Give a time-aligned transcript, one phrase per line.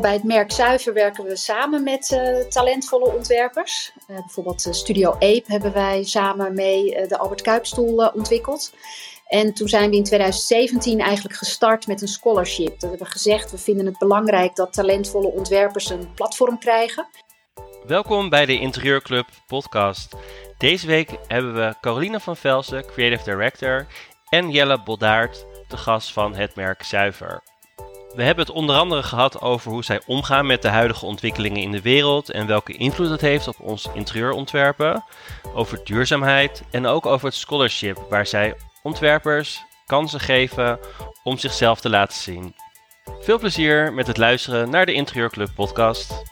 [0.00, 3.92] Bij het merk Zuiver werken we samen met uh, talentvolle ontwerpers.
[4.10, 8.74] Uh, bijvoorbeeld Studio Ape hebben wij samen mee de Albert Kuipstoel ontwikkeld.
[9.26, 12.80] En toen zijn we in 2017 eigenlijk gestart met een scholarship.
[12.80, 17.06] Dat hebben we gezegd, we vinden het belangrijk dat talentvolle ontwerpers een platform krijgen.
[17.86, 20.16] Welkom bij de Interieurclub podcast.
[20.58, 23.86] Deze week hebben we Caroline van Velsen, Creative Director,
[24.28, 27.42] en Jelle Boddaert, de gast van het merk Zuiver.
[28.14, 31.72] We hebben het onder andere gehad over hoe zij omgaan met de huidige ontwikkelingen in
[31.72, 35.04] de wereld en welke invloed dat heeft op ons interieurontwerpen,
[35.54, 40.78] over duurzaamheid en ook over het scholarship waar zij ontwerpers kansen geven
[41.22, 42.54] om zichzelf te laten zien.
[43.20, 46.22] Veel plezier met het luisteren naar de Interieurclub podcast.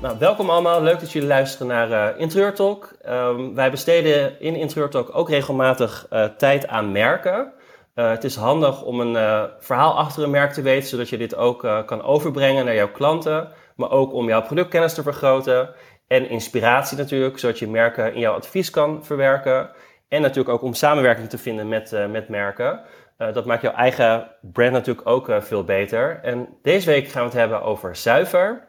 [0.00, 0.82] Nou, welkom allemaal.
[0.82, 2.96] Leuk dat jullie luisteren naar uh, Interieur Talk.
[3.02, 7.52] Ehm, wij besteden in Interieur Talk ook regelmatig uh, tijd aan merken.
[7.98, 11.36] Uh, het is handig om een verhaal achter een merk te weten, zodat je dit
[11.36, 13.48] ook kan overbrengen naar jouw klanten.
[13.76, 15.70] Maar ook om jouw productkennis te vergroten.
[16.06, 19.70] En inspiratie natuurlijk, zodat je merken in jouw advies kan verwerken.
[20.08, 22.80] En natuurlijk ook om samenwerking te vinden met, met merken.
[23.16, 26.20] dat maakt jouw eigen brand natuurlijk ook veel beter.
[26.22, 28.66] En deze week gaan we het hebben over zuiver.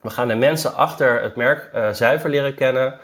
[0.00, 2.98] We gaan de mensen achter het merk Zuiver leren kennen.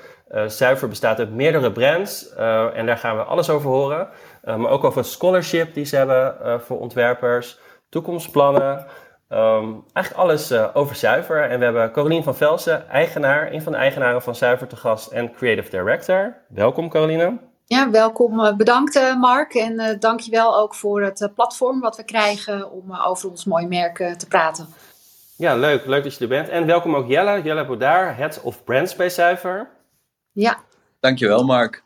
[0.47, 2.35] Zuiver bestaat uit meerdere brands
[2.75, 4.09] en daar gaan we alles over horen.
[4.45, 8.87] Maar ook over het scholarship die ze hebben voor ontwerpers, toekomstplannen.
[9.29, 11.43] Um, eigenlijk alles over Zuiver.
[11.51, 15.13] En we hebben Caroline van Velsen, eigenaar, een van de eigenaren van Zuiver te gast
[15.13, 16.37] en creative director.
[16.49, 17.39] Welkom Caroline.
[17.65, 18.57] Ja, welkom.
[18.57, 23.45] Bedankt Mark en uh, dankjewel ook voor het platform wat we krijgen om over ons
[23.45, 24.67] mooie merk te praten.
[25.37, 25.87] Ja, leuk.
[25.87, 26.49] Leuk dat je er bent.
[26.49, 27.43] En welkom ook Jelle.
[27.43, 29.71] Jelle Bodaar, Head of Brands bij Zuiver.
[30.33, 30.59] Ja.
[31.01, 31.85] Dankjewel, Mark.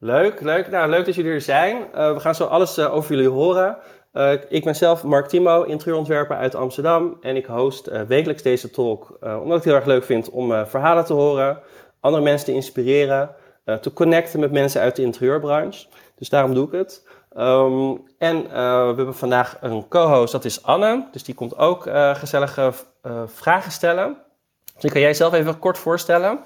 [0.00, 0.70] Leuk, leuk.
[0.70, 1.76] Nou, leuk dat jullie er zijn.
[1.76, 3.76] Uh, we gaan zo alles uh, over jullie horen.
[4.12, 7.18] Uh, ik ben zelf Mark Timo, interieurontwerper uit Amsterdam.
[7.20, 11.04] En ik host wekelijks deze talk, omdat ik het heel erg leuk vind om verhalen
[11.04, 11.60] te horen,
[12.00, 13.30] andere mensen te inspireren,
[13.80, 15.86] te connecten met mensen uit de interieurbranche.
[16.14, 17.06] Dus daarom doe ik het.
[17.38, 21.06] Um, en we hebben vandaag een co-host, dat is Anne.
[21.12, 22.72] Dus die komt ook gezellige
[23.26, 24.16] vragen stellen.
[24.78, 26.38] Dus kan jij zelf even kort voorstellen?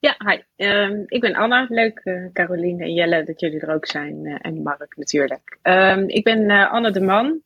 [0.00, 0.66] Ja, hi.
[0.66, 1.66] Um, ik ben Anne.
[1.68, 2.02] Leuk,
[2.32, 4.26] Caroline en Jelle, dat jullie er ook zijn.
[4.26, 5.58] en Mark natuurlijk.
[5.62, 7.42] Um, ik ben Anne de Man,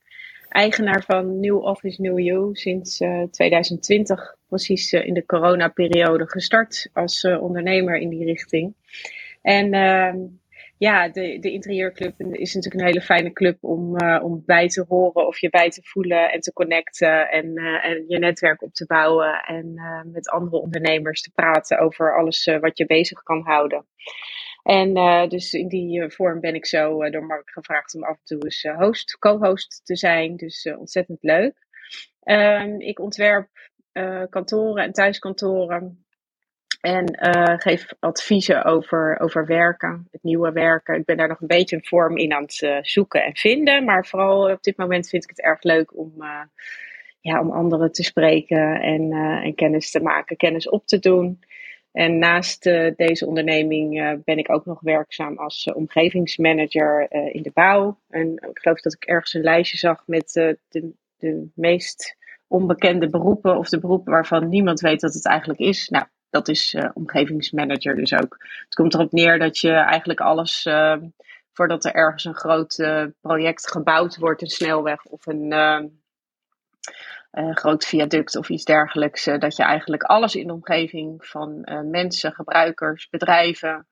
[0.48, 2.54] eigenaar van New Office New You.
[2.54, 2.96] Sinds
[3.30, 8.74] 2020, precies in de coronaperiode, gestart als ondernemer in die richting.
[9.42, 9.74] En
[10.78, 14.84] ja, de, de interieurclub is natuurlijk een hele fijne club om, uh, om bij te
[14.88, 18.72] horen of je bij te voelen en te connecten en, uh, en je netwerk op
[18.72, 23.42] te bouwen en uh, met andere ondernemers te praten over alles wat je bezig kan
[23.42, 23.86] houden.
[24.62, 24.94] En
[25.28, 28.62] dus in die vorm ben ik zo door Mark gevraagd om af en toe eens
[28.76, 30.36] host, co-host te zijn.
[30.36, 31.54] Dus ontzettend leuk.
[32.22, 33.48] Ehm, ik ontwerp
[34.30, 36.03] kantoren en thuiskantoren
[36.84, 40.94] en uh, geef adviezen over, over werken, het nieuwe werken.
[40.94, 43.84] Ik ben daar nog een beetje een vorm in aan het uh, zoeken en vinden.
[43.84, 46.12] Maar vooral op dit moment vind ik het erg leuk om,
[47.20, 49.12] ja, om anderen te spreken en,
[49.42, 51.40] en kennis te maken, kennis op te doen.
[51.92, 52.62] En naast
[52.96, 57.98] deze onderneming ben ik ook nog werkzaam als omgevingsmanager in de bouw.
[58.08, 60.32] En ik geloof dat ik ergens een lijstje zag met
[60.68, 62.16] de, de meest
[62.48, 65.88] onbekende beroepen of de beroepen waarvan niemand weet wat het eigenlijk is.
[65.88, 68.36] Nou, dat is uh, omgevingsmanager dus ook.
[68.64, 70.96] Het komt erop neer dat je eigenlijk alles, uh,
[71.52, 75.52] voordat er ergens een groot uh, project gebouwd wordt, een snelweg of een
[77.54, 83.08] groot viaduct of iets dergelijks, dat je eigenlijk alles in de omgeving van mensen, gebruikers,
[83.08, 83.86] bedrijven,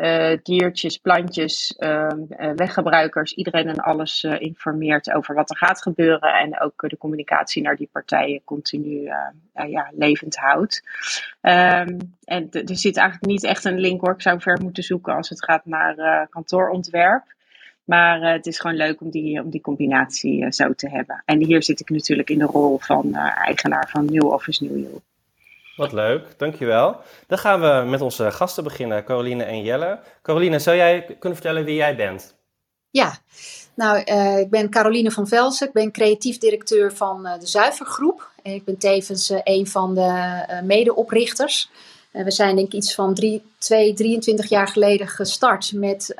[0.00, 2.12] uh, diertjes, plantjes, uh,
[2.54, 7.62] weggebruikers, iedereen en alles uh, informeert over wat er gaat gebeuren en ook de communicatie
[7.62, 9.02] naar die partijen continu
[9.68, 10.82] ja, levend houdt.
[11.42, 15.14] Um, en er zit eigenlijk niet echt een link hoor, ik zou ver moeten zoeken
[15.14, 17.24] als het gaat naar kantoorontwerp.
[17.84, 21.22] Maar het is gewoon leuk om die, om die combinatie zo te hebben.
[21.24, 25.09] En hier zit ik natuurlijk in de rol van eigenaar van New Office New York.
[25.80, 26.96] Wat leuk, dankjewel.
[27.26, 30.00] Dan gaan we met onze gasten beginnen, Caroline en Jelle.
[30.22, 32.34] Caroline, zou jij kunnen vertellen wie jij bent?
[32.90, 33.18] Ja,
[33.74, 35.66] nou, uh, ik ben Caroline van Velsen.
[35.66, 38.30] Ik ben creatief directeur van uh, de Zuivergroep.
[38.42, 41.70] En ik ben tevens uh, een van de medeoprichters.
[42.10, 45.72] we zijn denk ik iets van drie, twee, 23 jaar geleden gestart.
[45.72, 46.14] Met,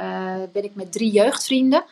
[0.52, 1.84] ben ik met drie jeugdvrienden.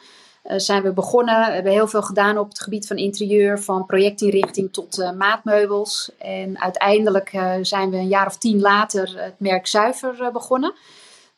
[0.48, 1.46] Uh, zijn we begonnen.
[1.46, 6.10] We hebben heel veel gedaan op het gebied van interieur, van projectinrichting tot uh, maatmeubels.
[6.18, 10.74] En uiteindelijk uh, zijn we een jaar of tien later het merk Zuiver begonnen.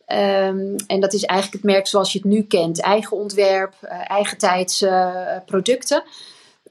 [0.06, 2.80] Um, en dat is eigenlijk het merk zoals je het nu kent.
[2.80, 3.74] Eigen ontwerp,
[4.06, 4.84] eigen tijds
[5.46, 6.02] producten.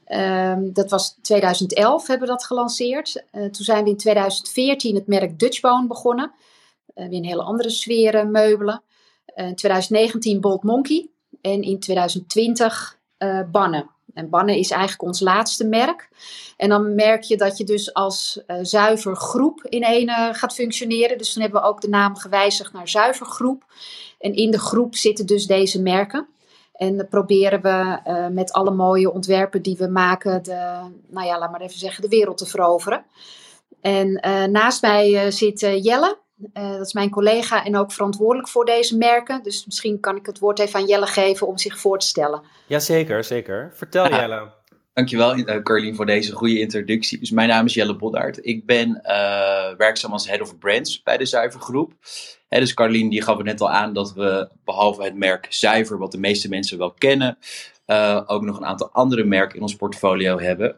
[0.04, 3.24] Ehm, dat was 2011 hebben we dat gelanceerd.
[3.32, 6.32] toen zijn we in 2014 het merk Dutchbone begonnen.
[6.94, 8.82] weer een hele andere sfeer meubelen.
[9.34, 11.10] in 2019 Bold Monkey.
[11.40, 12.98] En in 2020
[13.52, 13.90] Bannen.
[14.14, 16.08] En Bannen is eigenlijk ons laatste merk.
[16.56, 20.54] En dan merk je dat je dus als uh, zuiver groep in één uh, gaat
[20.54, 21.18] functioneren.
[21.18, 23.64] Dus dan hebben we ook de naam gewijzigd naar zuivergroep.
[24.18, 26.28] En in de groep zitten dus deze merken.
[26.72, 31.38] En dan proberen we uh, met alle mooie ontwerpen die we maken, de, nou ja,
[31.38, 33.04] laat maar even zeggen, de wereld te veroveren.
[33.80, 34.12] En
[34.52, 36.18] naast mij zit Jelle.
[36.52, 39.42] Dat is mijn collega en ook verantwoordelijk voor deze merken.
[39.42, 42.42] Dus misschien kan ik het woord even aan Jelle geven om zich voor te stellen.
[42.66, 43.70] Jazeker, zeker.
[43.74, 44.58] Vertel Jelle.
[44.92, 47.18] Dankjewel, uh, Carlien, voor deze goede introductie.
[47.18, 48.46] Dus mijn naam is Jelle Boddaert.
[48.46, 51.92] Ik ben uh, werkzaam als Head of Brands bij de Zuivergroep.
[52.48, 55.98] Hè, dus Carlien die gaf het net al aan dat we behalve het merk Zuiver,
[55.98, 57.38] wat de meeste mensen wel kennen,
[57.86, 60.76] uh, ook nog een aantal andere merken in ons portfolio hebben.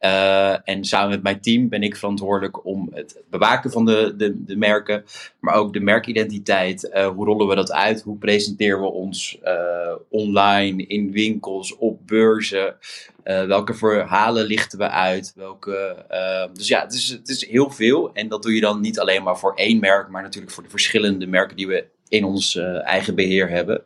[0.00, 4.44] Uh, en samen met mijn team ben ik verantwoordelijk om het bewaken van de, de,
[4.44, 5.04] de merken,
[5.40, 6.90] maar ook de merkidentiteit.
[6.94, 8.02] Uh, hoe rollen we dat uit?
[8.02, 12.76] Hoe presenteren we ons uh, online, in winkels, op beurzen?
[13.22, 15.32] welke verhalen lichten we uit?
[15.36, 16.04] Welke,
[16.52, 18.14] dus ja, het is, het is heel veel.
[18.14, 20.70] En dat doe je dan niet alleen maar voor één merk, maar natuurlijk voor de
[20.70, 23.82] verschillende merken die we in ons eigen beheer hebben.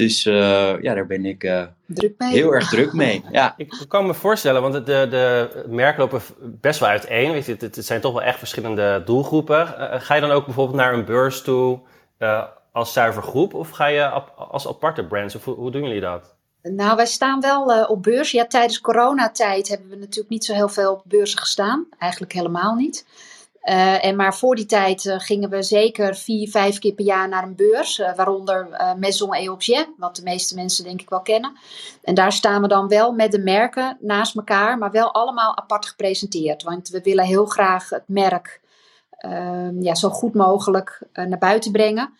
[0.00, 2.32] Dus uh, ja, daar ben ik uh, druk mee.
[2.32, 3.24] heel erg druk mee.
[3.32, 3.54] Ja.
[3.56, 7.32] Ik kan me voorstellen, want de, de merken lopen best wel uiteen.
[7.32, 9.74] Weet je, het, het zijn toch wel echt verschillende doelgroepen.
[9.78, 11.80] Uh, ga je dan ook bijvoorbeeld naar een beurs toe
[12.72, 13.54] als zuiver groep?
[13.54, 15.34] Of ga je als aparte brands?
[15.34, 16.34] Of hoe, hoe doen jullie dat?
[16.62, 18.30] Nou, wij staan wel op beurs.
[18.30, 21.86] Ja, tijdens coronatijd hebben we natuurlijk niet zo heel veel op beurzen gestaan.
[21.98, 23.06] Eigenlijk helemaal niet.
[23.64, 27.28] Uh, en maar voor die tijd uh, gingen we zeker vier, vijf keer per jaar
[27.28, 27.98] naar een beurs.
[27.98, 28.68] Uh, waaronder
[28.98, 31.56] Maison et wat de meeste mensen denk ik wel kennen.
[32.02, 35.86] En daar staan we dan wel met de merken naast elkaar, maar wel allemaal apart
[35.86, 36.62] gepresenteerd.
[36.62, 38.60] Want we willen heel graag het merk
[39.10, 42.12] ehm, ja, zo goed mogelijk naar buiten brengen.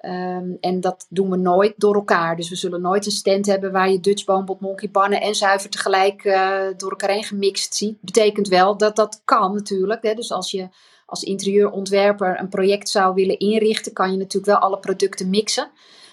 [0.00, 2.36] Um, en dat doen we nooit door elkaar.
[2.36, 5.70] Dus we zullen nooit een stand hebben waar je Dutch Boombot, Monkey Bannen en Zuiver
[5.70, 8.00] tegelijk uh, door elkaar heen gemixt ziet.
[8.00, 10.02] Betekent wel dat dat kan natuurlijk.
[10.02, 10.14] Hè?
[10.14, 10.68] Dus als je
[11.06, 15.70] als interieurontwerper een project zou willen inrichten, kan je natuurlijk wel alle producten mixen.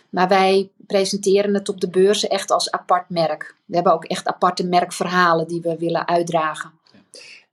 [0.10, 3.56] Maar wij presenteren het op de beurzen echt als apart merk.
[3.66, 6.72] We hebben ook echt aparte merkverhalen die we willen uitdragen.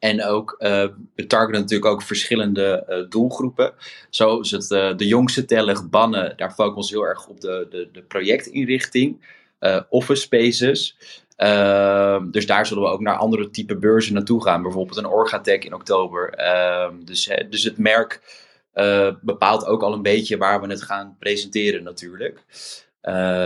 [0.02, 0.84] En ook, uh,
[1.14, 3.72] we targeten natuurlijk ook verschillende uh, doelgroepen.
[4.10, 7.88] Zoals het, uh, de jongste teller bannen, daar focussen we heel erg op de, de,
[7.92, 9.40] de projectinrichting.
[9.88, 10.96] office spaces.
[11.36, 14.62] Ehm, dus daar zullen we ook naar andere type beurzen naartoe gaan.
[14.62, 16.30] Bijvoorbeeld een Orgatech in oktober.
[16.30, 18.20] Ehm, dus, dus het merk
[19.20, 22.44] bepaalt ook al een beetje waar we het gaan presenteren natuurlijk.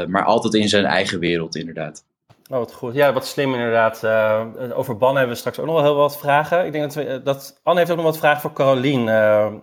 [0.09, 2.05] maar altijd in zijn eigen wereld inderdaad.
[2.51, 2.95] Oh, wat goed.
[2.95, 4.03] Ja, wat slim inderdaad.
[4.05, 6.67] Uh, over Ban hebben we straks ook nog wel heel wat vragen.
[6.67, 9.07] Ik denk dat, eh, dat Anne heeft ook nog wat vragen voor Carolien.
[9.07, 9.55] Uh,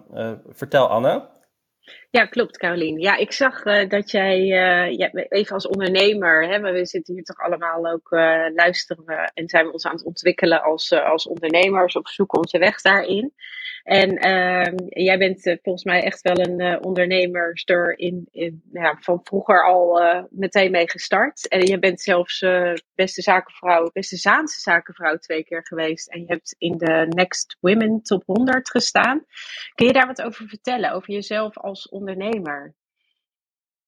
[0.50, 1.32] vertel Anne.
[2.10, 3.00] Ja, klopt, Carolien.
[3.00, 4.40] Ja, ik zag dat jij,
[5.30, 8.10] even als ondernemer, hè, we zitten hier toch allemaal ook,
[8.56, 12.82] luisteren en zijn we ons aan het ontwikkelen als, als ondernemers, of zoeken onze weg
[12.82, 13.34] daarin.
[13.84, 18.98] En ehm, jij bent eh, volgens mij echt wel een uh, ondernemerster in, in ja,
[19.00, 21.48] van vroeger al uh, meteen mee gestart.
[21.48, 22.46] En je bent zelfs
[22.96, 26.10] beste zakenvrouw, beste Zaanse zakenvrouw twee keer geweest.
[26.10, 29.25] En je hebt in de Next Women Top 100 gestaan.
[29.75, 32.75] Kun je daar wat over vertellen, over jezelf als ondernemer?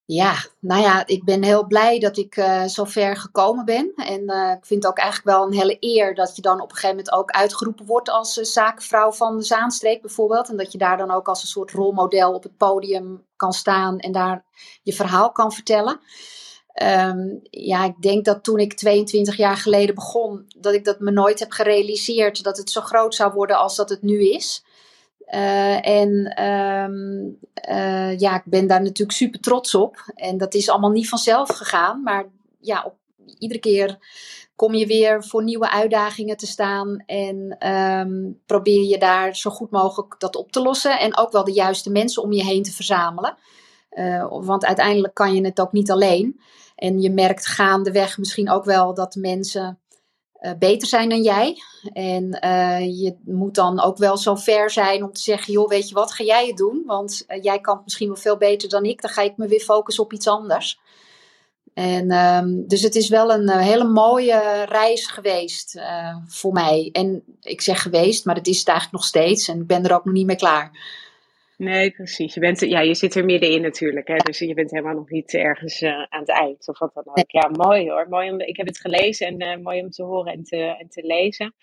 [0.08, 3.92] Ja, nou ja, ik ben heel blij dat ik uh, zo ver gekomen ben.
[3.96, 6.70] En uh, ik vind het ook eigenlijk wel een hele eer dat je dan op
[6.70, 10.50] een gegeven moment ook uitgeroepen wordt als uh, zakenvrouw van de Zaanstreek bijvoorbeeld.
[10.50, 14.00] En dat je daar dan ook als een soort rolmodel op het podium kan staan
[14.00, 14.46] en daar
[14.84, 16.00] je verhaal kan vertellen.
[16.84, 21.12] Um, ja, ik denk dat toen ik 22 jaar geleden begon, dat ik dat me
[21.12, 24.64] nooit heb gerealiseerd dat het zo groot zou worden als dat het nu is.
[25.34, 27.38] Uh, en um,
[27.70, 30.12] uh, ja, ik ben daar natuurlijk super trots op.
[30.15, 32.03] En dat is allemaal niet vanzelf gegaan.
[32.03, 32.25] Maar
[32.60, 32.96] ja, op,
[33.39, 33.98] iedere keer
[34.55, 37.03] kom je weer voor nieuwe uitdagingen te staan.
[37.05, 41.00] En um, probeer je daar zo goed mogelijk dat op te lossen.
[41.00, 43.38] En ook wel de juiste mensen om je heen te verzamelen.
[43.91, 46.39] Uh, want uiteindelijk kan je het ook niet alleen.
[46.75, 49.79] En je merkt gaandeweg misschien ook wel dat mensen
[50.60, 51.56] beter zijn dan jij.
[51.94, 55.90] En uh, je moet dan ook wel zo ver zijn om te zeggen: joh, weet
[55.90, 56.84] je wat, ga jij het doen?
[56.86, 59.02] Want uh, jij kan het misschien wel veel beter dan ik.
[59.02, 60.80] Dan ga ik me weer focussen op iets anders.
[61.74, 65.80] En um, dus het is wel een hele mooie reis geweest
[66.28, 66.90] voor mij.
[66.92, 69.48] En ik zeg geweest, maar het is het eigenlijk nog steeds.
[69.48, 70.72] En ik ben er ook nog niet mee klaar.
[71.58, 72.34] Nee, precies.
[72.34, 74.08] Je, bent, ja, je zit er middenin natuurlijk.
[74.08, 74.16] Hè?
[74.16, 76.68] Dus je bent helemaal nog niet ergens uh, aan het eind.
[76.68, 77.32] Of wat dan ook.
[77.32, 78.10] Ja, mooi hoor.
[78.10, 80.90] Mooi om, ik heb het gelezen en uh, mooi om te horen en te, en
[80.90, 81.54] te lezen.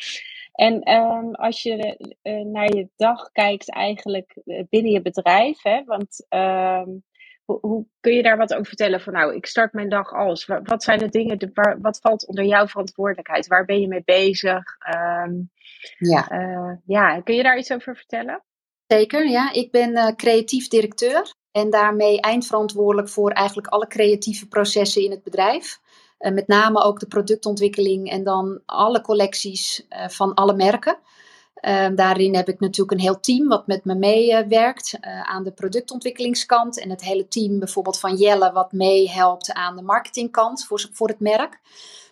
[0.53, 5.63] En um, als je uh, naar je dag kijkt eigenlijk binnen je bedrijf.
[5.63, 5.85] Hè?
[5.85, 7.05] Want um,
[7.45, 9.01] hoe, hoe, kun je daar wat over vertellen?
[9.01, 10.47] Van nou, ik start mijn dag als.
[10.63, 13.47] Wat zijn de dingen, de, waar, wat valt onder jouw verantwoordelijkheid?
[13.47, 14.63] Waar ben je mee bezig?
[14.95, 15.51] Um,
[15.99, 16.81] ja.
[16.87, 18.43] ja, kun je daar iets over vertellen?
[18.87, 19.53] Zeker, ja.
[19.53, 25.23] Ik ben uh, creatief directeur en daarmee eindverantwoordelijk voor eigenlijk alle creatieve processen in het
[25.23, 25.81] bedrijf.
[26.19, 30.99] Uh, met name ook de productontwikkeling en dan alle collecties uh, van alle merken.
[31.55, 36.81] Ehm, daarin heb ik natuurlijk een heel team wat met me meewerkt aan de productontwikkelingskant.
[36.81, 41.21] En het hele team bijvoorbeeld van Jelle wat meehelpt aan de marketingkant voor, voor het
[41.21, 41.61] merk.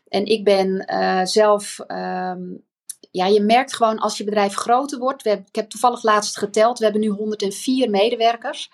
[0.09, 0.85] En ik ben
[1.27, 2.65] zelf um,
[3.11, 5.23] ja, je merkt gewoon als je bedrijf groter wordt.
[5.23, 8.71] We ik heb toevallig laatst geteld, we hebben nu 104 medewerkers.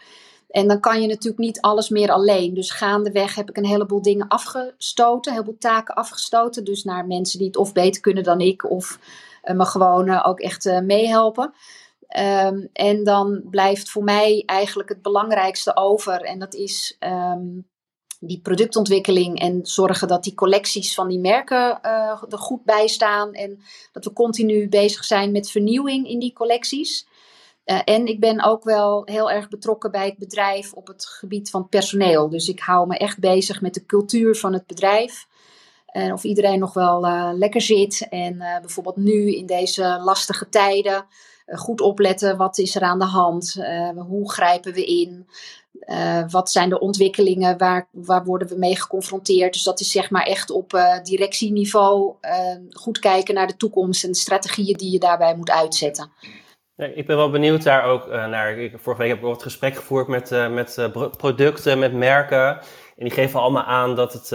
[0.50, 2.54] En dan kan je natuurlijk niet alles meer alleen.
[2.54, 6.64] Dus gaandeweg heb ik een heleboel dingen afgestoten, een heleboel taken afgestoten.
[6.64, 8.98] Dus naar mensen die het of beter kunnen dan ik, of
[9.44, 11.54] uh, me gewoon uh, ook echt uh, meehelpen.
[12.18, 16.20] Um, en dan blijft voor mij eigenlijk het belangrijkste over.
[16.20, 17.66] En dat is um,
[18.20, 23.32] die productontwikkeling en zorgen dat die collecties van die merken uh, er goed bij staan.
[23.32, 23.60] En
[23.92, 27.06] dat we continu bezig zijn met vernieuwing in die collecties.
[27.64, 31.50] Uh, en ik ben ook wel heel erg betrokken bij het bedrijf op het gebied
[31.50, 32.28] van personeel.
[32.28, 35.26] Dus ik hou me echt bezig met de cultuur van het bedrijf.
[35.86, 38.06] En of iedereen nog wel uh, lekker zit.
[38.10, 41.06] En bijvoorbeeld nu in deze lastige tijden
[41.46, 43.56] goed opletten wat is er aan de hand.
[44.08, 45.26] hoe grijpen we in.
[45.80, 47.58] Uh, wat zijn de ontwikkelingen?
[47.58, 49.52] Waar, waar worden we mee geconfronteerd?
[49.52, 52.30] Dus dat is zeg maar echt op uh, directieniveau uh,
[52.70, 56.10] goed kijken naar de toekomst en de strategieën die je daarbij moet uitzetten.
[56.76, 58.58] Ik ben wel benieuwd daar ook naar.
[58.58, 62.48] Ik, vorige week heb ik ook wat gesprek gevoerd met, met producten, met merken.
[62.96, 64.28] En die geven allemaal aan dat het,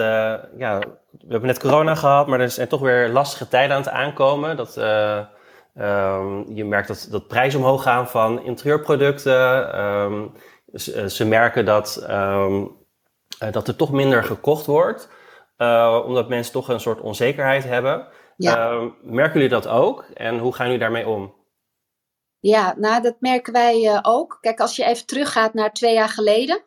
[0.57, 0.79] ja,
[1.09, 4.57] we hebben net corona gehad, maar er zijn toch weer lastige tijden aan het aankomen.
[4.57, 9.79] Dat, um, je merkt dat, dat prijzen omhoog gaan van interieurproducten.
[9.85, 10.31] Um,
[10.71, 12.77] eh, ze merken dat, um,
[13.51, 15.09] dat er toch minder gekocht wordt,
[15.57, 18.07] uh, omdat mensen toch een soort onzekerheid hebben.
[18.37, 18.71] Ja.
[18.71, 21.33] Uh, merken jullie dat ook en hoe gaan jullie daarmee om?
[22.39, 24.37] Ja, nou dat merken wij uh, ook.
[24.41, 26.61] Kijk, als je even teruggaat naar twee jaar geleden,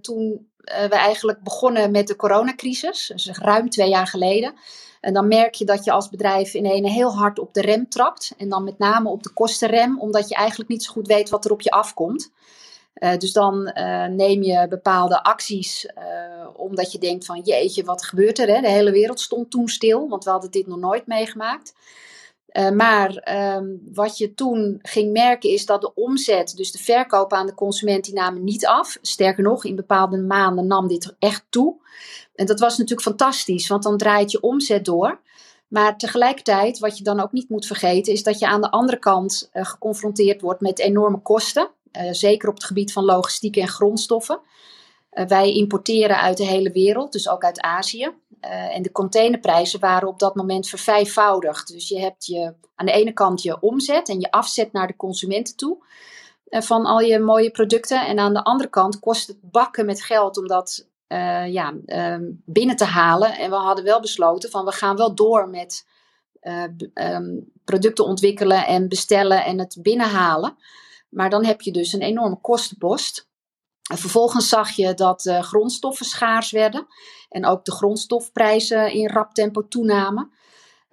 [0.00, 4.54] toen we eigenlijk begonnen met de coronacrisis, dus ruim twee jaar geleden.
[5.00, 7.88] En dan merk je dat je als bedrijf in een heel hard op de rem
[7.88, 8.34] trapt.
[8.36, 11.44] En dan met name op de kostenrem, omdat je eigenlijk niet zo goed weet wat
[11.44, 12.32] er op je afkomt.
[12.96, 18.04] Uh, dus dan uh, neem je bepaalde acties uh, omdat je denkt van jeetje, wat
[18.04, 18.48] gebeurt er?
[18.48, 18.60] Hè?
[18.60, 21.74] De hele wereld stond toen stil, want we hadden dit nog nooit meegemaakt.
[22.74, 27.46] maar um, wat je toen ging merken is dat de omzet, dus de verkoop aan
[27.46, 28.96] de consument, die namen niet af.
[29.02, 31.74] Sterker nog, in bepaalde maanden nam dit echt toe.
[32.34, 35.20] En dat was natuurlijk fantastisch, want dan draait je omzet door.
[35.68, 38.98] Maar tegelijkertijd, wat je dan ook niet moet vergeten, is dat je aan de andere
[38.98, 41.70] kant geconfronteerd wordt met enorme kosten.
[42.00, 44.40] Uh, zeker op het gebied van logistiek en grondstoffen.
[45.12, 48.14] Uh, wij importeren uit de hele wereld, dus ook uit Azië.
[48.40, 51.68] Uh, en de containerprijzen waren op dat moment vervijfvoudigd.
[51.68, 54.96] Dus je hebt je, aan de ene kant je omzet en je afzet naar de
[54.96, 55.84] consumenten toe
[56.48, 58.06] van al je mooie producten.
[58.06, 60.88] En aan de andere kant kost het bakken met geld om dat
[61.48, 63.38] ja, um, binnen te halen.
[63.38, 65.86] En we hadden wel besloten van we gaan wel door met
[66.94, 70.56] um, producten ontwikkelen en bestellen en het binnenhalen.
[71.08, 73.28] Maar dan heb je dus een enorme kostenpost.
[73.90, 76.86] En vervolgens zag je dat uh, grondstoffen schaars werden
[77.28, 80.30] en ook de grondstofprijzen in rap tempo toenamen.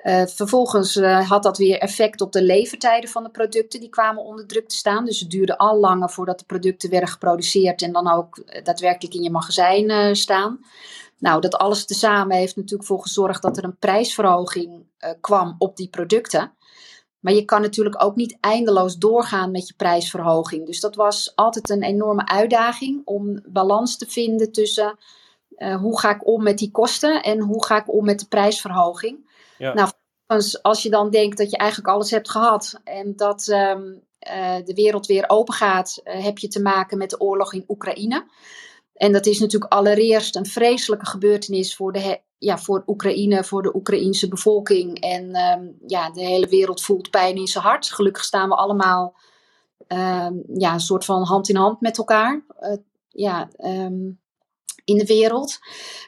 [0.04, 3.80] Uh, vervolgens uh, had dat weer effect op de levertijden van de producten.
[3.80, 5.06] Die kwamen onder druk te staan.
[5.06, 9.22] Dus het duurde al langer voordat de producten werden geproduceerd en dan ook daadwerkelijk in
[9.22, 10.60] je magazijn staan.
[11.20, 14.86] Nou, dat alles tezamen heeft natuurlijk voor gezorgd dat er een prijsverhoging
[15.22, 16.54] kwam op die producten.
[17.24, 20.66] Maar je kan natuurlijk ook niet eindeloos doorgaan met je prijsverhoging.
[20.66, 24.98] Dus dat was altijd een enorme uitdaging om balans te vinden tussen
[25.58, 28.28] uh, hoe ga ik om met die kosten en hoe ga ik om met de
[28.28, 29.30] prijsverhoging.
[29.58, 29.74] Ja.
[29.74, 29.90] Nou,
[30.62, 34.74] als je dan denkt dat je eigenlijk alles hebt gehad en dat um, uh, de
[34.74, 38.26] wereld weer open gaat, uh, heb je te maken met de oorlog in Oekraïne.
[38.94, 43.76] En dat is natuurlijk allereerst een vreselijke gebeurtenis voor, de, ja, voor Oekraïne, voor de
[43.76, 45.00] Oekraïense bevolking.
[45.00, 47.92] En um, ja, de hele wereld voelt pijn in zijn hart.
[47.92, 49.16] Gelukkig staan we allemaal
[49.88, 54.22] um, ja, een soort van hand in hand met elkaar uh, ja, um,
[54.86, 55.58] in de wereld.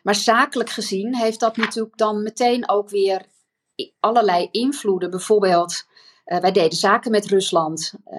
[0.04, 3.26] Maar zakelijk gezien heeft dat natuurlijk dan meteen ook weer
[4.00, 5.10] allerlei invloeden.
[5.10, 5.86] Bijvoorbeeld,
[6.26, 7.94] uh, wij deden zaken met Rusland.
[8.06, 8.18] Uh,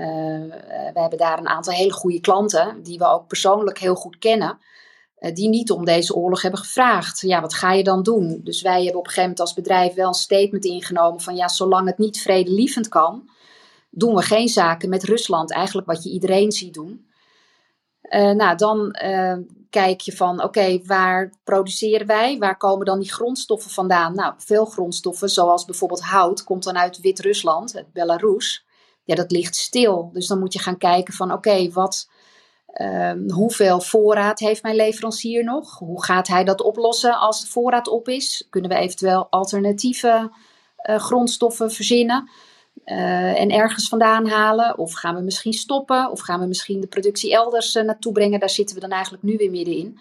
[0.93, 4.59] we hebben daar een aantal hele goede klanten, die we ook persoonlijk heel goed kennen,
[5.17, 7.21] die niet om deze oorlog hebben gevraagd.
[7.21, 8.41] Ja, wat ga je dan doen?
[8.45, 11.49] Dus wij hebben op een gegeven moment als bedrijf wel een statement ingenomen van ja,
[11.49, 13.31] zolang het niet vredelievend kan,
[13.91, 15.53] doen we geen zaken met Rusland.
[15.53, 17.07] Eigenlijk wat je iedereen ziet doen.
[18.03, 19.37] Uh, nou, dan uh,
[19.71, 22.39] kijk je van oké, waar produceren wij?
[22.39, 24.15] Waar komen dan die grondstoffen vandaan?
[24.15, 28.65] Nou, veel grondstoffen, zoals bijvoorbeeld hout, komt dan uit Wit-Rusland, Belarus.
[29.05, 30.11] Ja, dat ligt stil.
[30.13, 32.11] Dus dan moet je gaan kijken van oké, wat,
[32.81, 35.79] uh, hoeveel voorraad heeft mijn leverancier nog?
[35.79, 38.47] Hoe gaat hij dat oplossen als de voorraad op is?
[38.51, 40.31] Kunnen we eventueel alternatieve
[40.91, 42.31] uh, grondstoffen verzinnen?
[42.85, 44.79] Uh, en ergens vandaan halen?
[44.79, 46.11] Of gaan we misschien stoppen?
[46.11, 48.41] Of gaan we misschien de productie elders uh, naartoe brengen?
[48.41, 49.99] Daar zitten we dan eigenlijk nu weer middenin.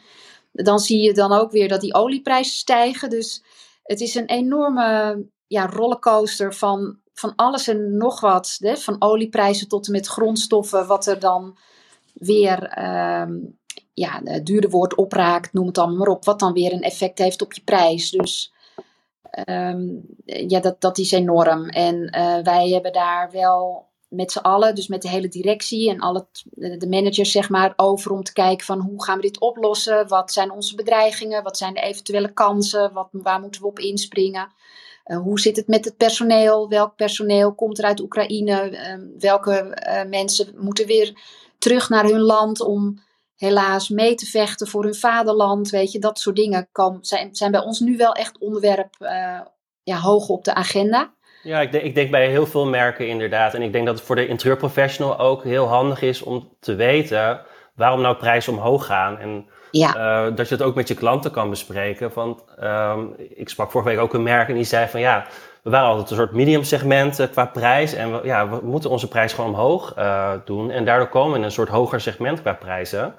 [0.52, 3.10] Dan zie je dan ook weer dat die olieprijzen stijgen.
[3.10, 3.44] Dus
[3.84, 8.58] het is een enorme ja, rollercoaster van, van alles en nog wat.
[8.60, 8.78] Hè?
[8.78, 11.58] Van olieprijzen tot en met grondstoffen, wat er dan
[12.16, 13.36] weer uh,
[13.94, 16.26] ja, duurder wordt, opraakt, noem het allemaal maar op.
[16.26, 18.10] Wat dan weer een effect heeft op je prijs.
[18.10, 18.54] Dus
[19.50, 21.70] um, ja, dat, dat is enorm.
[21.70, 26.00] En uh, wij hebben daar wel met z'n allen, dus met de hele directie en
[26.00, 26.28] alle
[26.80, 30.08] de managers zeg maar, over om te kijken van hoe gaan we dit oplossen?
[30.08, 31.44] Wat zijn onze bedreigingen?
[31.44, 32.94] Wat zijn de eventuele kansen?
[32.94, 34.52] Wat, waar moeten we op inspringen?
[35.06, 36.70] Uh, hoe zit het met het personeel?
[36.70, 38.72] Welk personeel komt er uit Oekraïne?
[38.72, 41.14] Uh, welke uh, mensen moeten weer
[41.66, 43.02] terug naar hun land om
[43.36, 45.70] helaas mee te vechten voor hun vaderland.
[45.70, 49.40] Weet je, dat soort dingen komen, zijn, zijn bij ons nu wel echt onderwerp uh,
[49.84, 51.14] ja, hoog op de agenda.
[51.44, 53.54] Ja, ik denk, ik denk bij heel veel merken inderdaad.
[53.54, 57.42] En ik denk dat het voor de interieurprofessional ook heel handig is om te weten
[57.76, 59.20] waarom nou prijzen omhoog gaan.
[59.20, 60.28] En ja.
[60.28, 62.12] uh, dat je het ook met je klanten kan bespreken.
[62.14, 65.28] Want um, ik sprak vorige week ook een merk en die zei van ja,
[65.66, 67.94] we waren altijd een soort medium segment uh, qua prijs.
[67.94, 70.72] En we, ja, we moeten onze prijs gewoon omhoog uh, doen.
[70.72, 73.16] En daardoor komen we in een soort hoger segment qua prijzen.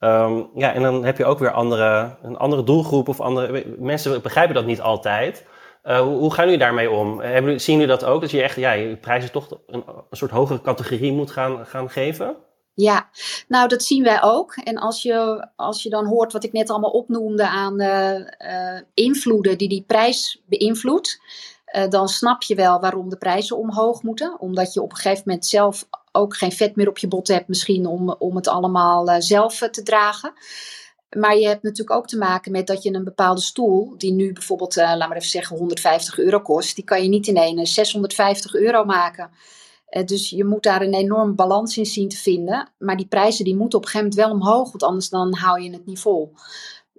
[0.00, 4.22] Um, ja, en dan heb je ook weer andere, een andere doelgroep of andere mensen
[4.22, 5.46] begrijpen dat niet altijd.
[5.84, 7.20] Uh, hoe, hoe, gaan jullie daarmee om?
[7.20, 8.20] Hebben, zien jullie dat ook?
[8.20, 12.36] Dat je echt ja, je prijzen toch een, soort hogere categorie moet gaan, gaan geven?
[12.74, 13.08] Ja,
[13.48, 14.54] nou dat zien wij ook.
[14.54, 17.80] En als je, als je dan hoort wat ik net allemaal opnoemde aan
[18.94, 21.20] invloeden die die prijs beïnvloedt,
[21.72, 24.40] uh, dan snap je wel waarom de prijzen omhoog moeten.
[24.40, 27.48] Omdat je op een gegeven moment zelf ook geen vet meer op je bot hebt,
[27.48, 30.32] misschien om, om het allemaal uh, zelf uh, te dragen.
[31.16, 34.32] Maar je hebt natuurlijk ook te maken met dat je een bepaalde stoel, die nu
[34.32, 38.54] bijvoorbeeld, laat maar even zeggen, 150 euro kost, die kan je niet in een 650
[38.54, 39.30] euro maken.
[40.04, 42.70] dus je moet daar een enorme balans in zien te vinden.
[42.78, 45.62] Maar die prijzen die moeten op een gegeven moment wel omhoog, want anders dan hou
[45.62, 46.34] je het niet vol.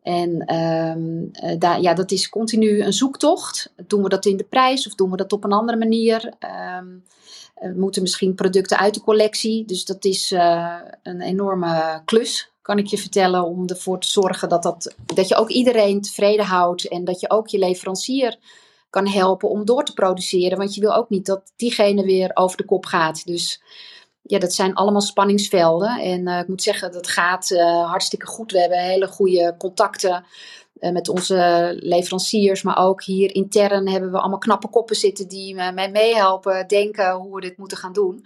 [0.03, 3.73] En um, daar, ja, dat is continu een zoektocht.
[3.87, 6.33] Doen we dat in de prijs of doen we dat op een andere manier?
[7.59, 9.65] We moeten misschien producten uit de collectie.
[9.65, 14.49] Dus dat is uh, een enorme klus, kan ik je vertellen, om ervoor te zorgen
[14.49, 16.87] dat, dat, dat je ook iedereen tevreden houdt.
[16.87, 18.37] En dat je ook je leverancier
[18.89, 20.57] kan helpen om door te produceren.
[20.57, 23.25] Want je wil ook niet dat diegene weer over de kop gaat.
[23.25, 23.61] Dus
[24.29, 25.99] ja, dat zijn allemaal spanningsvelden.
[25.99, 28.51] En uh, ik moet zeggen, dat gaat uh, hartstikke goed.
[28.51, 30.25] We hebben hele goede contacten
[30.79, 32.61] uh, met onze leveranciers.
[32.61, 37.35] Maar ook hier intern hebben we allemaal knappe koppen zitten die mij meehelpen denken hoe
[37.35, 38.21] we dit moeten gaan doen.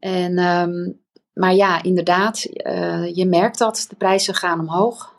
[0.00, 1.02] En, um,
[1.32, 2.42] maar ja, inderdaad,
[3.14, 5.14] je merkt dat de prijzen gaan omhoog.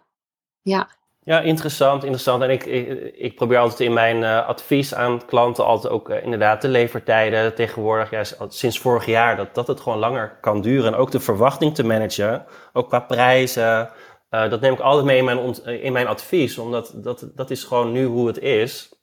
[0.61, 0.89] Ja.
[1.23, 2.43] Ja, interessant, interessant.
[2.43, 6.23] En ik, ik, ik probeer altijd in mijn uh, advies aan klanten altijd ook uh,
[6.23, 10.93] inderdaad de levertijden tegenwoordig, ja, sinds vorig jaar, dat, dat het gewoon langer kan duren.
[10.93, 13.89] En ook de verwachting te managen, ook qua prijzen.
[14.31, 17.63] Uh, dat neem ik altijd mee in mijn, in mijn advies, omdat dat, dat is
[17.63, 18.93] gewoon nu hoe het is.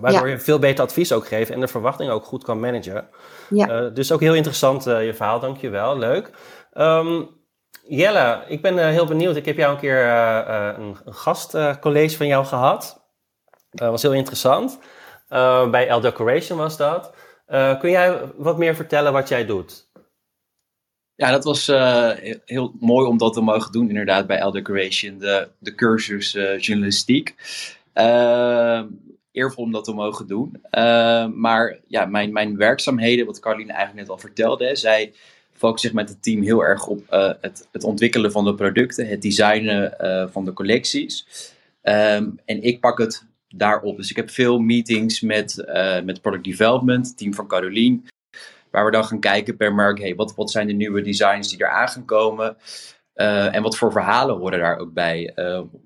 [0.00, 0.32] Waardoor ja.
[0.32, 3.08] je veel beter advies ook geeft en de verwachting ook goed kan managen.
[3.48, 3.88] Ja.
[3.88, 5.98] dus ook heel interessant je verhaal, dankjewel.
[5.98, 6.30] Leuk.
[6.74, 7.39] Um,
[7.90, 9.36] Jelle, ik ben uh, heel benieuwd.
[9.36, 13.04] Ik heb jou een keer uh, een, een gastcollege van jou gehad.
[13.70, 14.78] Dat was heel interessant.
[15.70, 17.14] bij L Decoration was dat.
[17.80, 19.88] kun jij wat meer vertellen wat jij doet?
[21.14, 25.18] Ja, dat was heel, heel, mooi om dat te mogen doen, inderdaad, bij L Decoration,
[25.18, 27.34] de, de cursus journalistiek.
[29.32, 30.62] eervol om dat te mogen doen.
[31.34, 35.12] maar ja, mijn, mijn werkzaamheden, wat Caroline eigenlijk net al vertelde, zij
[35.60, 39.06] focus zich met het team heel erg op uh, het, het, ontwikkelen van de producten,
[39.06, 41.26] het designen uh, van de collecties.
[41.82, 43.96] Um, en ik pak het daarop.
[43.96, 48.00] Dus ik heb veel meetings met, uh, met product development, het team van Caroline.
[48.70, 51.58] Waar we dan gaan kijken per merk, hey, wat, wat zijn de nieuwe designs die
[51.58, 52.56] er aan gaan komen?
[53.52, 55.32] en wat voor verhalen horen daar ook bij?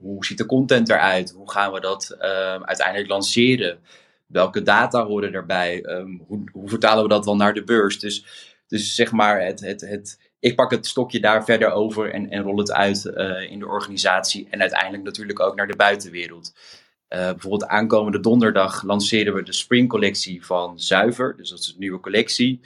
[0.01, 1.31] hoe ziet de content eruit?
[1.37, 3.79] Hoe gaan we dat ehm, uiteindelijk lanceren?
[4.27, 5.85] Welke data horen erbij?
[5.85, 7.99] Um, hoe, hoe vertalen we dat dan naar de beurs?
[7.99, 8.25] Dus
[8.75, 12.43] dus zeg maar het, het, het ik pak het stokje daar verder over en, en
[12.43, 13.05] rol het uit
[13.49, 14.47] in de organisatie.
[14.51, 16.53] En uiteindelijk natuurlijk ook naar de buitenwereld.
[17.09, 21.37] bijvoorbeeld aankomende donderdag lanceren we de Spring collectie van Zuiver.
[21.37, 22.61] Dus dat is een nieuwe collectie.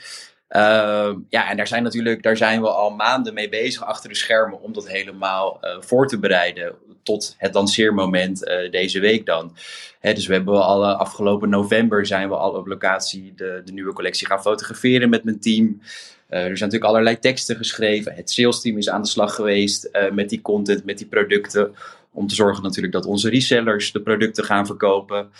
[0.50, 4.14] Uh, ja, en daar zijn natuurlijk, daar zijn we al maanden mee bezig achter de
[4.14, 9.56] schermen om dat helemaal uh, voor te bereiden tot het lanceermoment uh, deze week dan.
[10.00, 13.92] Hè, dus we hebben al afgelopen november zijn we al op locatie de, de nieuwe
[13.92, 15.80] collectie gaan fotograferen met mijn team.
[16.28, 18.14] er zijn natuurlijk allerlei teksten geschreven.
[18.14, 21.74] Het sales team is aan de slag geweest met die content, met die producten.
[22.12, 25.30] Om te zorgen natuurlijk dat onze resellers de producten gaan verkopen.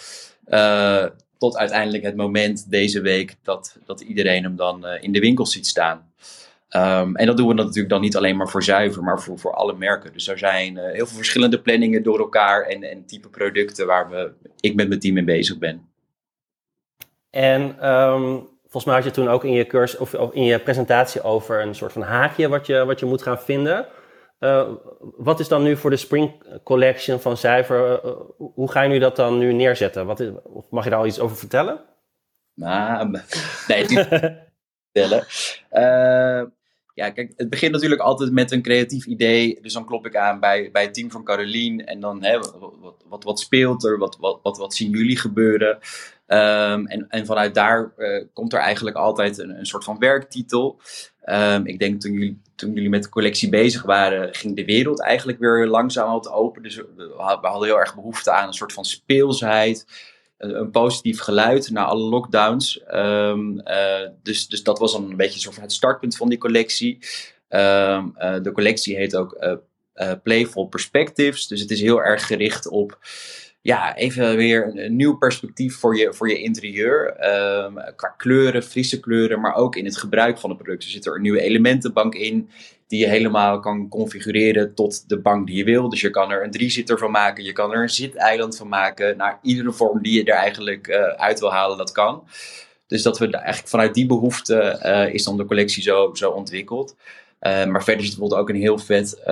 [1.38, 5.52] Tot uiteindelijk het moment deze week dat, dat iedereen hem dan uh, in de winkels
[5.52, 6.12] ziet staan.
[6.76, 9.54] Um, en dat doen we natuurlijk dan niet alleen maar voor zuiver, maar voor, voor
[9.54, 10.12] alle merken.
[10.12, 14.10] Dus er zijn uh, heel veel verschillende planningen door elkaar en, en type producten waar
[14.10, 15.88] we, ik met mijn team mee bezig ben.
[17.30, 20.58] En um, volgens mij had je toen ook in je, cursus, of, of in je
[20.58, 23.86] presentatie over een soort van haakje wat je, wat je moet gaan vinden.
[24.38, 24.68] Uh,
[25.00, 28.04] wat is dan nu voor de Spring Collection van Zuiver?
[28.04, 30.06] Uh, hoe ga je nu dat dan nu neerzetten?
[30.06, 30.30] Wat is,
[30.70, 31.80] mag je daar al iets over vertellen?
[32.54, 33.10] Nou,
[33.68, 33.86] nee,
[34.92, 35.26] vertellen.
[35.72, 36.42] Uh,
[36.98, 39.58] ja, kijk, het begint natuurlijk altijd met een creatief idee.
[39.62, 41.84] Dus dan klop ik aan bij, bij het team van Caroline.
[41.84, 43.98] En dan, hè, wat, wat, wat speelt er?
[43.98, 45.78] Wat, wat, wat, wat zien jullie gebeuren?
[46.26, 47.92] Um, en, en vanuit daar
[48.32, 50.80] komt er eigenlijk altijd een, een soort van werktitel.
[51.24, 55.02] Um, ik denk toen jullie, toen jullie met de collectie bezig waren, ging de wereld
[55.02, 56.62] eigenlijk weer langzaam wat open.
[56.62, 59.86] Dus we, hadden heel erg behoefte aan een soort van speelsheid.
[60.38, 62.80] Een, positief geluid na alle lockdowns.
[62.94, 66.98] Um, uh, dus, dus dat was dan een beetje soort het startpunt van die collectie.
[67.48, 69.36] Um, uh, de collectie heet ook
[69.94, 71.46] uh, Playful Perspectives.
[71.46, 72.98] Dus het is heel erg gericht op
[73.60, 77.16] ja, even weer een, nieuw perspectief voor je, voor je interieur.
[77.64, 80.84] Um, qua kleuren, frisse kleuren, maar ook in het gebruik van het product.
[80.84, 82.50] Er zit er een nieuwe elementenbank in
[82.88, 85.88] die je helemaal kan configureren tot de bank die je wil.
[85.88, 89.16] Dus je kan er een driezitter van maken, je kan er een ziteiland van maken.
[89.16, 92.28] Naar iedere vorm die je er eigenlijk uh, uit wil halen, dat kan.
[92.86, 96.96] Dus dat we eigenlijk vanuit die behoefte uh, is dan de collectie zo, zo ontwikkeld.
[97.40, 99.22] Uh, maar verder zit bijvoorbeeld ook een heel vet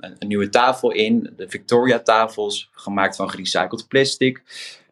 [0.00, 1.32] een, nieuwe tafel in.
[1.36, 4.42] De Victoria tafels, gemaakt van gerecycled plastic.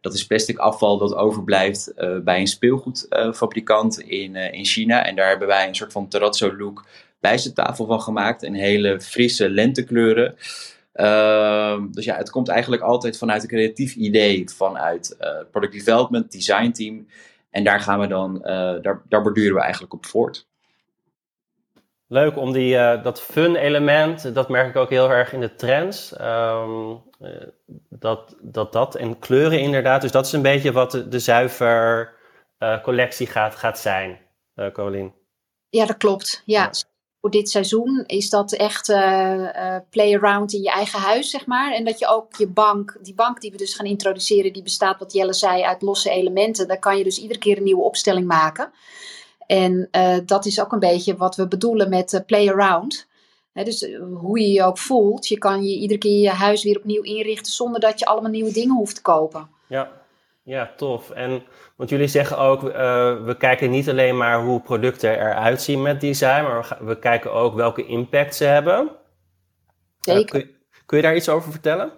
[0.01, 5.05] Dat is plastic afval dat overblijft uh, bij een speelgoedfabrikant uh, in, uh, in China.
[5.05, 6.87] En daar hebben wij een soort van terrazzo look
[7.21, 8.43] bij zijn tafel van gemaakt.
[8.43, 10.37] En hele frisse lentekleuren.
[10.93, 15.17] Ehm, dus ja, het komt eigenlijk altijd vanuit een creatief idee, vanuit
[15.51, 17.07] product development, design team.
[17.51, 18.39] En daar gaan we dan,
[18.83, 20.48] daar, daar borduren we eigenlijk op voort.
[22.11, 25.55] Leuk om die, uh, dat fun element, dat merk ik ook heel erg in de
[25.55, 26.21] trends.
[26.21, 27.43] Um, uh,
[27.89, 30.01] dat, dat dat en kleuren inderdaad.
[30.01, 32.13] Dus dat is een beetje wat de, de zuiver
[32.59, 34.19] uh, collectie gaat, gaat zijn,
[34.55, 35.13] Caroline.
[35.69, 36.43] Ja, dat klopt.
[36.45, 36.63] Ja.
[36.63, 36.71] ja.
[37.21, 38.87] Voor dit seizoen is dat echt
[39.91, 41.73] play around in je eigen huis, zeg maar.
[41.73, 44.99] En dat je ook je bank, die bank die we dus gaan introduceren, die bestaat,
[44.99, 46.69] wat Jelle zei, uit losse elementen.
[46.69, 48.73] Daar kan je dus iedere keer een nieuwe opstelling maken.
[49.49, 53.09] En uh, dat is ook een beetje wat we bedoelen met uh, play around.
[53.53, 56.65] He, dus uh, hoe je je ook voelt, je kan je iedere keer je huis
[56.65, 59.51] weer opnieuw inrichten zonder dat je allemaal nieuwe dingen hoeft te kopen.
[59.69, 59.91] Ja,
[60.43, 61.11] ja tof.
[61.11, 61.43] En
[61.77, 62.61] want jullie zeggen ook,
[63.25, 67.55] we kijken niet alleen maar hoe producten eruit zien met design, maar we, kijken ook
[67.55, 68.91] welke impact ze hebben.
[70.01, 70.41] Zeker.
[70.41, 70.57] Kun,
[70.87, 71.93] kun, je daar iets over vertellen?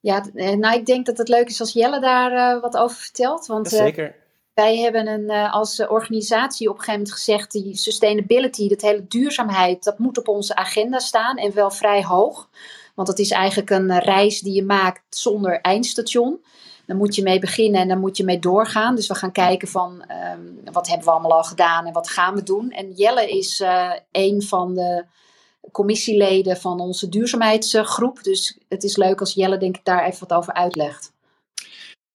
[0.00, 3.46] Ja, nou ik denk dat het leuk is als Jelle daar wat over vertelt.
[3.46, 4.24] Want, ja, zeker
[4.56, 9.06] wij hebben een, uh, als organisatie op een gegeven moment gezegd: die sustainability, dat hele
[9.06, 12.48] duurzaamheid, dat moet op onze agenda staan en wel vrij hoog.
[12.94, 16.44] Want dat is eigenlijk een reis die je maakt zonder eindstation.
[16.86, 18.94] Dan moet je mee beginnen en dan moet je mee doorgaan.
[18.94, 22.34] Dus we gaan kijken van um, wat hebben we allemaal al gedaan en wat gaan
[22.34, 22.70] we doen.
[22.70, 25.04] En Jelle is uh, een van de
[25.72, 28.22] commissieleden van onze duurzaamheidsgroep.
[28.22, 31.14] Dus het is leuk als Jelle denk ik daar even wat over uitlegt.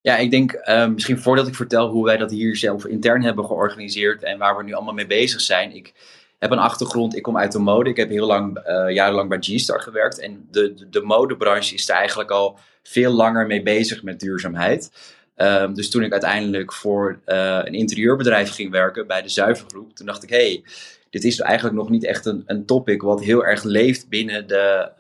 [0.02, 3.46] Ja, ik denk uh, misschien voordat ik vertel hoe wij dat hier zelf intern hebben
[3.46, 5.76] georganiseerd en waar we nu allemaal mee bezig zijn.
[5.76, 5.94] Ik
[6.40, 7.90] heb een achtergrond, ik kom uit de mode.
[7.90, 10.20] Ik heb heel lang, uh, jarenlang bij G-Star gewerkt.
[10.20, 14.92] En de, de, de, modebranche is er eigenlijk al veel langer mee bezig met duurzaamheid.
[15.38, 20.06] Um, dus toen ik uiteindelijk voor uh, een interieurbedrijf ging werken bij de Zuivergroep, toen
[20.06, 20.64] dacht ik, hey,
[21.10, 24.92] dit is eigenlijk nog niet echt een, een topic wat heel erg leeft binnen de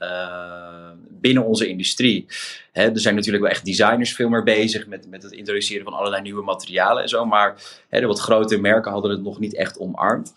[1.21, 2.25] binnen onze industrie.
[2.71, 6.21] Er zijn natuurlijk wel echt designers veel meer bezig met, met het introduceren van allerlei
[6.21, 7.25] nieuwe materialen en zo.
[7.25, 10.33] Maar de wat grote merken hadden het nog niet echt omarmd.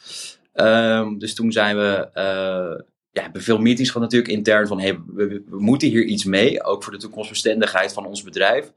[0.55, 2.09] Um, dus toen zijn we.
[2.14, 6.64] Uh, ja, hebben veel meetings gehad natuurlijk intern van hey, we, moeten hier iets mee,
[6.64, 8.73] ook voor de toekomstbestendigheid van ons bedrijf.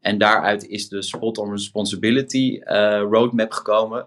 [0.00, 4.06] En daaruit is de Spot on Responsibility uh, roadmap gekomen.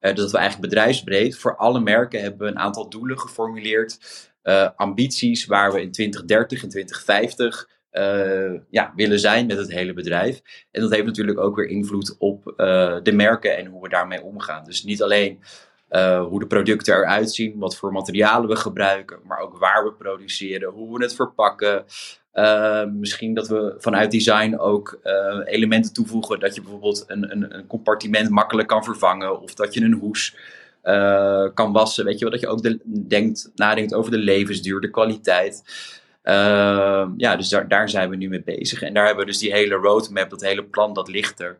[0.00, 3.98] dat we eigenlijk bedrijfsbreed voor alle merken hebben een aantal doelen geformuleerd.
[4.76, 7.68] Ambities waar we in 2030 en 2050
[8.70, 10.40] ja, willen zijn met het hele bedrijf.
[10.70, 12.54] En dat heeft natuurlijk ook weer invloed op
[13.02, 14.64] de merken en hoe we daarmee omgaan.
[14.64, 15.38] Dus niet alleen
[15.90, 19.92] uh, hoe de producten eruit zien, wat voor materialen we gebruiken, maar ook waar we
[19.92, 21.84] produceren, hoe we het verpakken.
[22.92, 24.98] Misschien dat we vanuit design ook
[25.44, 29.80] elementen toevoegen dat je bijvoorbeeld een, een, een, compartiment makkelijk kan vervangen of dat je
[29.80, 30.36] een hoes
[31.54, 32.04] kan wassen.
[32.04, 35.62] Weet je wel, dat je ook de, denkt, nadenkt over de levensduur, de kwaliteit.
[36.22, 38.82] Ehm, ja, dus daar, daar zijn we nu mee bezig.
[38.82, 41.58] En daar hebben we dus die hele roadmap, dat hele plan, dat ligt er.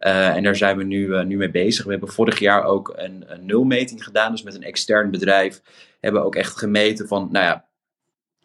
[0.00, 1.84] Uh, en daar zijn we nu, uh, nu mee bezig.
[1.84, 4.30] We hebben vorig jaar ook een, nulmeting gedaan.
[4.30, 5.60] Dus met een extern bedrijf
[6.00, 7.64] hebben we ook echt gemeten van, nou ja,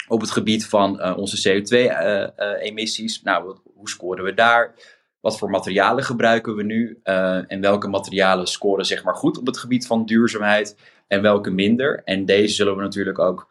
[0.08, 3.22] op het gebied van onze CO2-emissies.
[3.24, 4.74] nou, hoe scoren we daar?
[5.22, 7.00] Wat voor materialen gebruiken we nu?
[7.48, 10.78] en welke materialen scoren zeg maar goed op het gebied van duurzaamheid?
[11.08, 12.02] En welke minder?
[12.06, 13.48] En deze zullen we natuurlijk ook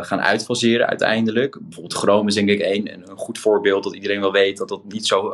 [0.00, 1.58] gaan uitfaseren uiteindelijk.
[1.60, 4.84] Bijvoorbeeld chroom is denk ik een, een goed voorbeeld dat iedereen wel weet dat dat
[4.84, 5.32] niet zo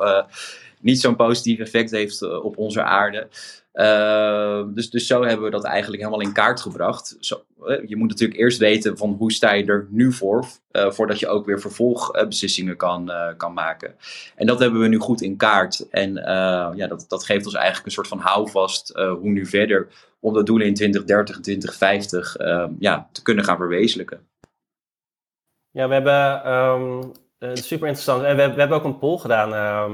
[0.81, 3.29] niet zo'n positief effect heeft eh, op onze aarde.
[3.77, 7.17] Uh, dus, dus zo hebben we dat eigenlijk helemaal in kaart gebracht.
[7.21, 10.91] Zo, uh, je moet natuurlijk eerst weten van hoe sta je er nu voor, uh,
[10.91, 13.95] voordat je ook weer vervolgbeslissingen kan, kan maken.
[14.37, 15.89] En dat hebben we nu goed in kaart.
[15.91, 16.15] En
[16.75, 19.89] ja, dat, dat geeft ons eigenlijk een soort van houvast hoe nu verder
[20.21, 22.37] om de doelen in 2030 en 2050
[22.79, 24.21] ja, te kunnen gaan verwezenlijken.
[25.71, 27.12] Ja, we hebben um,
[27.53, 28.23] super interessant.
[28.23, 29.93] En we, we hebben ook een poll gedaan ehm,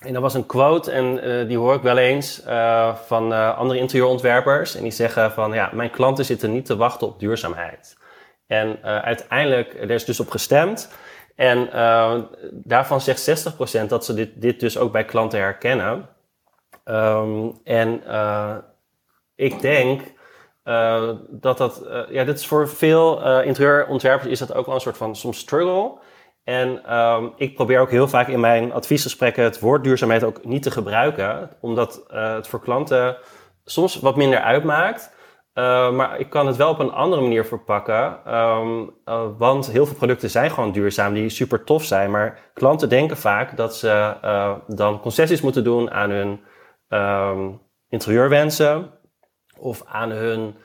[0.00, 3.58] en dat was een quote en uh, die hoor ik wel eens uh, van uh,
[3.58, 4.74] andere interieurontwerpers.
[4.74, 7.98] En die zeggen van ja, mijn klanten zitten niet te wachten op duurzaamheid.
[8.46, 10.92] En uiteindelijk, er is dus op gestemd.
[11.34, 11.68] En
[12.50, 13.48] daarvan zegt
[13.82, 16.08] 60% dat ze dit, dit dus ook bij klanten herkennen.
[16.84, 18.02] Um, en
[19.34, 20.02] ik denk
[21.28, 25.16] dat dat, ja, dit is voor veel interieurontwerpers is dat ook wel een soort van
[25.16, 25.92] soms struggle.
[26.44, 30.62] En um, ik probeer ook heel vaak in mijn adviesgesprekken het woord duurzaamheid ook niet
[30.62, 33.16] te gebruiken, omdat uh, het voor klanten
[33.64, 35.18] soms wat minder uitmaakt.
[35.54, 38.34] Uh, maar ik kan het wel op een andere manier verpakken.
[38.34, 42.10] Um, uh, want heel veel producten zijn gewoon duurzaam, die super tof zijn.
[42.10, 44.14] Maar klanten denken vaak dat ze
[44.66, 46.40] dan concessies moeten doen aan hun
[46.88, 48.90] um, interieurwensen.
[49.58, 50.56] Of aan hun.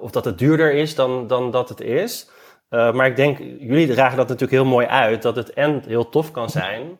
[0.00, 2.30] of dat het duurder is dan, dan dat het is.
[2.74, 6.08] Uh, maar ik denk, jullie dragen dat natuurlijk heel mooi uit, dat het en heel
[6.08, 6.98] tof kan zijn,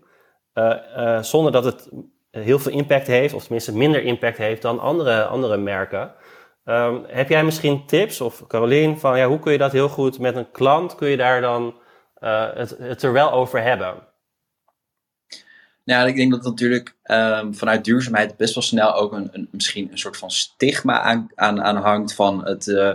[0.54, 1.90] uh, uh, zonder dat het
[2.30, 6.14] heel veel impact heeft, of tenminste minder impact heeft dan andere, andere merken.
[6.64, 10.18] Um, heb jij misschien tips, of Caroline, van ja, hoe kun je dat heel goed
[10.18, 11.74] met een klant, kun je daar dan
[12.54, 13.94] het, het er wel over hebben?
[15.84, 19.88] Nou, ik denk dat natuurlijk um, vanuit duurzaamheid best wel snel ook een, een, misschien
[19.90, 22.94] een soort van stigma aan, aan, aan hangt van het, uh,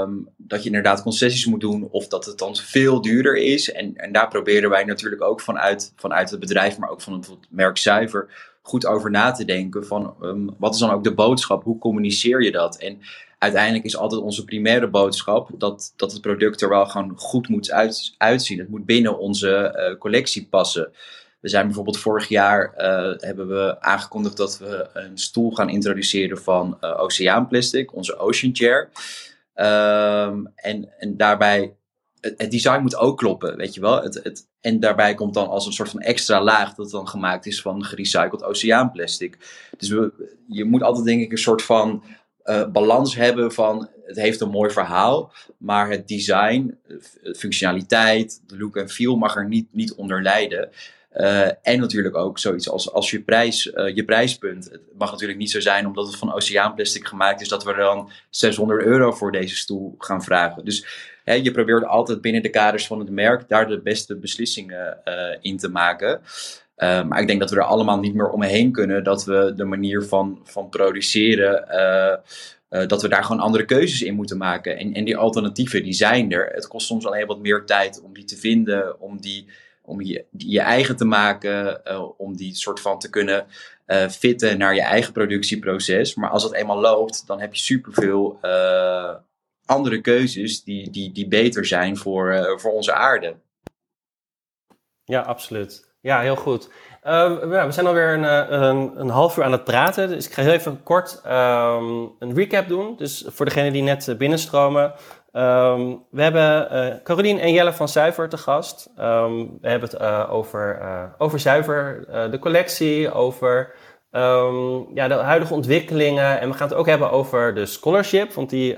[0.00, 3.72] um, dat je inderdaad concessies moet doen of dat het dan veel duurder is.
[3.72, 7.28] En, en daar proberen wij natuurlijk ook vanuit, vanuit het bedrijf, maar ook van het
[7.48, 11.62] merk Zuiver, goed over na te denken van um, wat is dan ook de boodschap,
[11.62, 12.76] hoe communiceer je dat?
[12.76, 13.00] En
[13.38, 17.70] uiteindelijk is altijd onze primaire boodschap dat, dat het product er wel gewoon goed moet
[17.70, 18.58] uit, uitzien.
[18.58, 20.92] Het moet binnen onze uh, collectie passen.
[21.44, 26.38] We zijn bijvoorbeeld vorig jaar uh, hebben we aangekondigd dat we een stoel gaan introduceren
[26.38, 28.88] van uh, Oceaanplastic, onze Ocean Chair.
[29.54, 31.76] Um, en, en daarbij,
[32.20, 34.02] het, design moet ook kloppen, weet je wel.
[34.02, 37.46] Het, het, en daarbij komt dan als een soort van extra laag dat dan gemaakt
[37.46, 39.38] is van gerecycled oceaanplastic.
[39.76, 40.12] Dus we,
[40.48, 42.04] je moet altijd denk ik een soort van
[42.44, 48.58] uh, balans hebben van het heeft een mooi verhaal, maar het design, de functionaliteit, de
[48.58, 50.70] look en feel mag er niet, niet onder lijden.
[51.14, 54.64] Uh, en natuurlijk ook zoiets als, als je, prijs, uh, je prijspunt.
[54.70, 58.10] Het mag natuurlijk niet zo zijn omdat het van oceaanplastic gemaakt is, dat we dan
[58.30, 60.64] 600 euro voor deze stoel gaan vragen.
[60.64, 60.86] Dus
[61.24, 65.14] hè, je probeert altijd binnen de kaders van het merk daar de beste beslissingen uh,
[65.40, 66.20] in te maken.
[66.76, 70.02] maar ik denk dat we er allemaal niet meer omheen kunnen dat we de manier
[70.02, 71.64] van, van produceren.
[72.68, 74.78] dat we daar gewoon andere keuzes in moeten maken.
[74.78, 76.50] En, en die alternatieven, die zijn er.
[76.52, 79.46] Het kost soms alleen wat meer tijd om die te vinden, om die
[79.84, 83.46] om je, je eigen te maken, uh, om die soort van te kunnen
[83.86, 86.14] uh, fitten naar je eigen productieproces.
[86.14, 89.14] Maar als het eenmaal loopt, dan heb je superveel uh,
[89.64, 93.36] andere keuzes die, die, die beter zijn voor, voor onze aarde.
[95.04, 95.92] Ja, absoluut.
[96.00, 96.68] Ja, heel goed.
[97.02, 100.52] we zijn alweer een, een, een, half uur aan het praten, dus ik ga heel
[100.52, 102.96] even kort um, een recap doen.
[102.96, 104.94] Dus voor degenen die net binnenstromen,
[105.36, 108.90] Um, we hebben uh, Carolien en Jelle van Zuiver te gast.
[108.98, 113.74] Um, we hebben het uh, over, uh, over Zuiver, de collectie, over
[114.10, 116.40] Um, ja, de huidige ontwikkelingen.
[116.40, 118.76] En we gaan het ook hebben over de scholarship, want die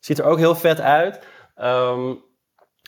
[0.00, 1.20] ziet er ook heel vet uit.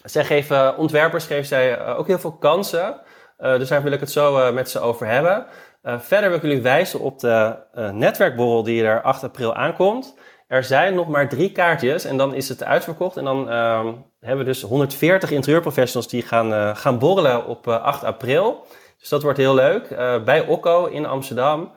[0.04, 3.00] Zij geven, ontwerpers geven zij ook heel veel kansen.
[3.38, 5.46] Dus daar wil ik het zo met ze over hebben.
[5.82, 7.56] verder wil ik jullie wijzen op de
[7.92, 10.14] netwerkborrel die er 8 april aankomt.
[10.46, 13.16] Er zijn nog maar drie kaartjes en dan is het uitverkocht.
[13.16, 18.66] En dan ehm, hebben we dus 140 interieurprofessionals die gaan, gaan borrelen op 8 april.
[18.98, 19.90] Dus dat wordt heel leuk.
[19.90, 21.72] Uh, bij Okko in Amsterdam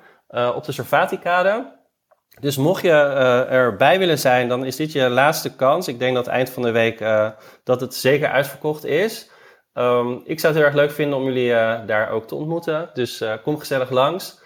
[0.55, 1.77] op de Servatikade.
[2.39, 2.91] Dus mocht je
[3.49, 5.87] erbij willen zijn, dan is dit je laatste kans.
[5.87, 6.99] Ik denk dat eind van de week
[7.63, 9.29] dat het zeker uitverkocht is.
[9.73, 11.49] Um, ik zou het heel erg leuk vinden om jullie
[11.85, 12.89] daar ook te ontmoeten.
[12.93, 14.41] Dus kom gezellig langs.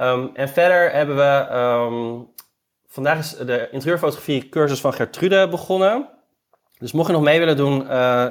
[0.00, 2.26] Um, en verder hebben we...
[2.88, 6.08] vandaag is de interieurfotografie cursus van Gertrude begonnen.
[6.78, 7.80] Dus mocht je nog mee willen doen,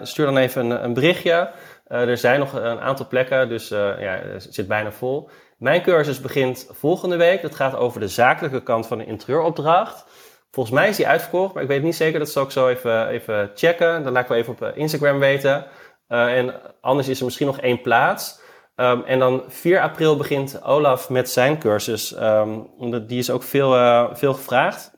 [0.05, 1.51] stuur dan even een, een berichtje.
[1.87, 5.29] Uh, er zijn nog een aantal plekken, dus uh, ja, het zit bijna vol.
[5.57, 7.41] Mijn cursus begint volgende week.
[7.41, 10.05] Dat gaat over de zakelijke kant van een interieuropdracht.
[10.51, 12.19] Volgens mij is die uitverkocht, maar ik weet niet zeker.
[12.19, 14.03] Dat zal ik zo even, even checken.
[14.03, 15.65] Dan laat ik wel even op eh, Instagram weten.
[16.07, 18.39] En anders is er misschien nog één plaats.
[18.79, 22.15] Um, en dan 4 april begint Olaf met zijn cursus.
[22.21, 22.67] Um,
[23.07, 24.91] die is ook veel, uh, veel gevraagd.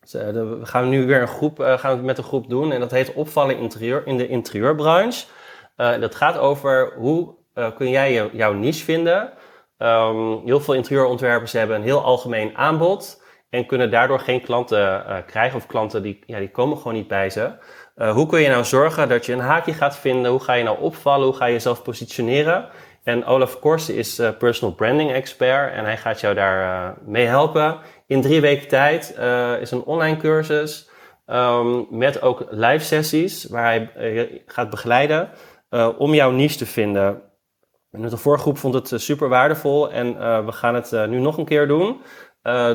[0.00, 2.72] Dus, we gaan nu weer een groep, gaan we met een groep doen.
[2.72, 5.26] En dat heet Opvallen interieur, in de interieurbranche.
[5.76, 7.34] Dat gaat over hoe
[7.74, 9.32] kun jij jouw niche vinden.
[9.78, 15.58] Um, heel veel interieurontwerpers hebben een heel algemeen aanbod en kunnen daardoor geen klanten krijgen
[15.58, 17.50] of klanten die, ja, die komen gewoon niet bij ze.
[17.96, 20.30] hoe kun je nou zorgen dat je een haakje gaat vinden?
[20.30, 21.26] Hoe ga je nou opvallen?
[21.26, 22.68] Hoe ga je jezelf positioneren?
[23.04, 27.78] En Olaf Korsen is personal branding expert en hij gaat jou daar mee helpen.
[28.06, 29.18] In drie weken tijd
[29.60, 30.90] is een online cursus
[31.26, 35.30] um, met ook live sessies waar hij gaat begeleiden
[35.98, 37.22] om jouw niche te vinden.
[37.90, 41.68] En de voorgroep vond het super waardevol en we gaan het nu nog een keer
[41.68, 42.00] doen.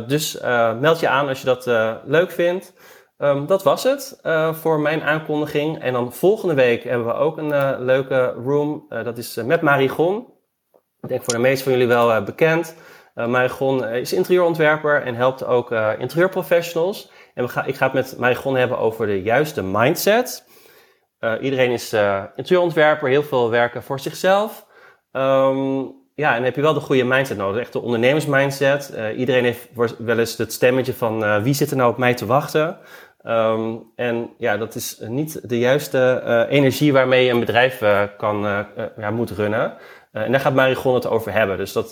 [0.08, 0.40] dus
[0.80, 1.66] meld je aan als je dat
[2.06, 2.74] leuk vindt.
[3.22, 4.20] Um, dat was het
[4.52, 5.82] voor mijn aankondiging.
[5.82, 8.86] En dan volgende week hebben we ook een leuke room.
[8.90, 10.28] dat is met Marigon.
[11.02, 12.76] Ik denk voor de meesten van jullie wel bekend.
[13.14, 17.12] Marigon is interieurontwerper en helpt ook interieurprofessionals.
[17.34, 20.46] En we ik ga het met Marigon hebben over de juiste mindset.
[21.42, 21.94] Iedereen is
[22.36, 24.66] interieurontwerper, heel veel werken voor zichzelf.
[25.12, 28.94] Um, ja, en heb je wel de goede mindset nodig, echt de ondernemersmindset.
[28.96, 32.26] Uh, iedereen heeft wel eens het stemmetje van wie zit er nou op mij te
[32.26, 32.78] wachten.
[33.24, 37.84] Um, en ja, dat is niet de juiste energie waarmee je een bedrijf
[38.18, 38.66] kan,
[38.98, 39.74] ja, moet runnen.
[40.12, 41.92] en daar gaat Marigon het over hebben, dus dat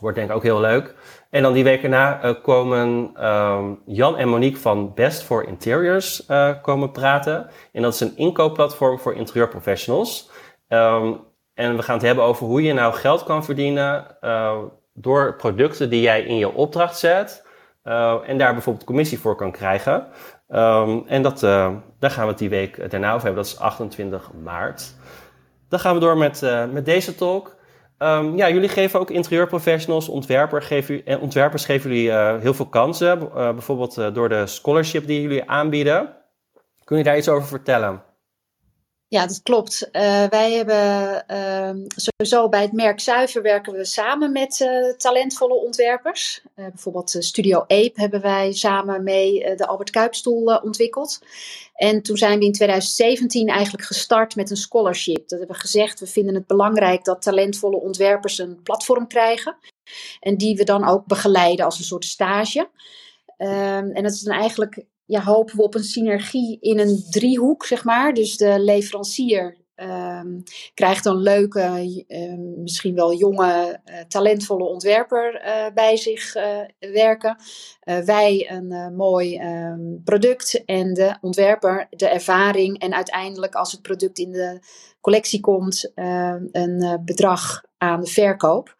[0.00, 0.94] wordt denk ik ook heel leuk.
[1.30, 6.26] En dan die week erna komen um, Jan en Monique van Best for Interiors
[6.62, 7.50] komen praten.
[7.72, 10.30] En dat is een inkoopplatform voor interieurprofessionals.
[10.68, 11.20] Um,
[11.54, 14.16] en we gaan het hebben over hoe je nou geld kan verdienen
[14.94, 17.45] door producten die jij in je opdracht zet.
[18.26, 20.06] En daar bijvoorbeeld commissie voor kan krijgen.
[20.48, 23.42] Um, en dat, daar gaan we het die week daarna over hebben.
[23.42, 24.94] Dat is 28 maart.
[25.68, 27.56] Dan gaan we door met, met deze talk.
[27.98, 33.18] Um, ja, jullie geven ook interieurprofessionals, ontwerper geven, eh, ontwerpers geven jullie heel veel kansen.
[33.32, 36.16] Bijvoorbeeld door de scholarship die jullie aanbieden.
[36.84, 38.02] Kun je daar iets over vertellen?
[39.08, 39.88] Ja, dat klopt.
[40.30, 46.40] wij hebben uh, sowieso bij het merk Zuiver werken we samen met uh, talentvolle ontwerpers.
[46.56, 51.18] Uh, bijvoorbeeld Studio Ape hebben wij samen mee de Albert Kuipstoel ontwikkeld.
[51.74, 55.28] En toen zijn we in 2017 eigenlijk gestart met een scholarship.
[55.28, 59.56] Dat hebben we gezegd, we vinden het belangrijk dat talentvolle ontwerpers een platform krijgen.
[60.20, 62.68] En die we dan ook begeleiden als een soort stage.
[63.38, 67.64] Um, en dat is dan eigenlijk, ja, hopen we op een synergie in een driehoek,
[67.64, 68.14] zeg maar.
[68.14, 70.42] Dus de leverancier, Um,
[70.74, 77.36] krijgt dan leuke, um, misschien wel jonge, uh, talentvolle ontwerper uh, bij zich uh, werken.
[78.04, 82.78] wij een mooi um, product en de ontwerper de ervaring.
[82.78, 84.60] En uiteindelijk, als het product in de
[85.00, 85.92] collectie komt,
[86.52, 88.76] een bedrag aan de verkoop.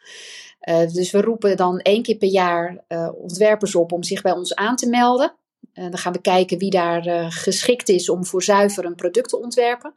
[0.92, 2.84] dus we roepen dan één keer per jaar
[3.14, 5.36] ontwerpers op om zich bij ons aan te melden.
[5.76, 9.40] Dan gaan we kijken wie daar uh, geschikt is om voor zuiver een product te
[9.40, 9.94] ontwerpen.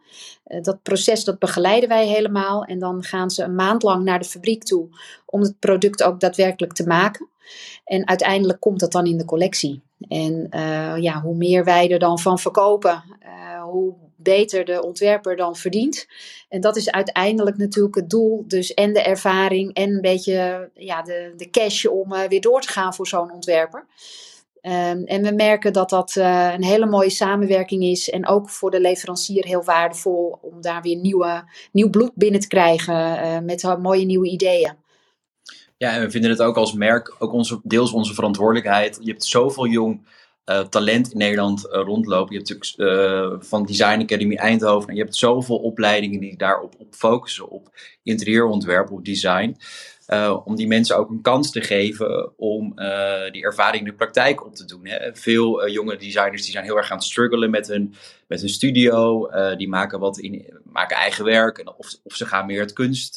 [0.48, 2.64] Uh, dat proces dat begeleiden wij helemaal.
[2.64, 4.88] En dan gaan ze een maand lang naar de fabriek toe
[5.26, 7.28] om het product ook daadwerkelijk te maken.
[7.86, 9.82] En uiteindelijk komt dat dan in de collectie.
[10.08, 10.48] En
[11.02, 13.04] ja, hoe meer wij er dan van verkopen,
[13.64, 16.08] hoe beter de ontwerper dan verdient.
[16.50, 18.44] En dat is uiteindelijk natuurlijk het doel.
[18.48, 22.70] Dus en de ervaring en een beetje ja, de, de cash om weer door te
[22.70, 23.86] gaan voor zo'n ontwerper.
[24.62, 28.10] Um, en we merken dat dat uh, een hele mooie samenwerking is.
[28.10, 32.48] En ook voor de leverancier heel waardevol om daar weer nieuwe, nieuw bloed binnen te
[32.48, 34.74] krijgen uh, met mooie nieuwe ideeën.
[35.78, 38.98] Ja, en we vinden het ook als merk, ook onze, deels onze verantwoordelijkheid.
[39.02, 40.08] Je hebt zoveel jong
[40.70, 42.34] talent in Nederland rondlopen.
[42.34, 44.90] Je hebt natuurlijk van Design Academy Eindhoven.
[44.90, 47.50] En je hebt zoveel opleidingen die daarop op focussen.
[47.50, 47.70] Op
[48.04, 49.58] interieurontwerp, op design.
[50.44, 52.74] Om die mensen ook een kans te geven om
[53.32, 54.88] die ervaring in de praktijk op te doen.
[54.88, 55.16] Hè.
[55.16, 57.94] Veel jonge designers die zijn heel erg aan het struggelen met hun,
[58.28, 59.30] met hun studio.
[59.58, 61.58] die maken wat in, maken eigen werk.
[61.58, 63.16] En of, of ze gaan meer het kunst,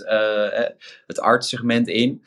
[1.07, 2.22] het art segment in.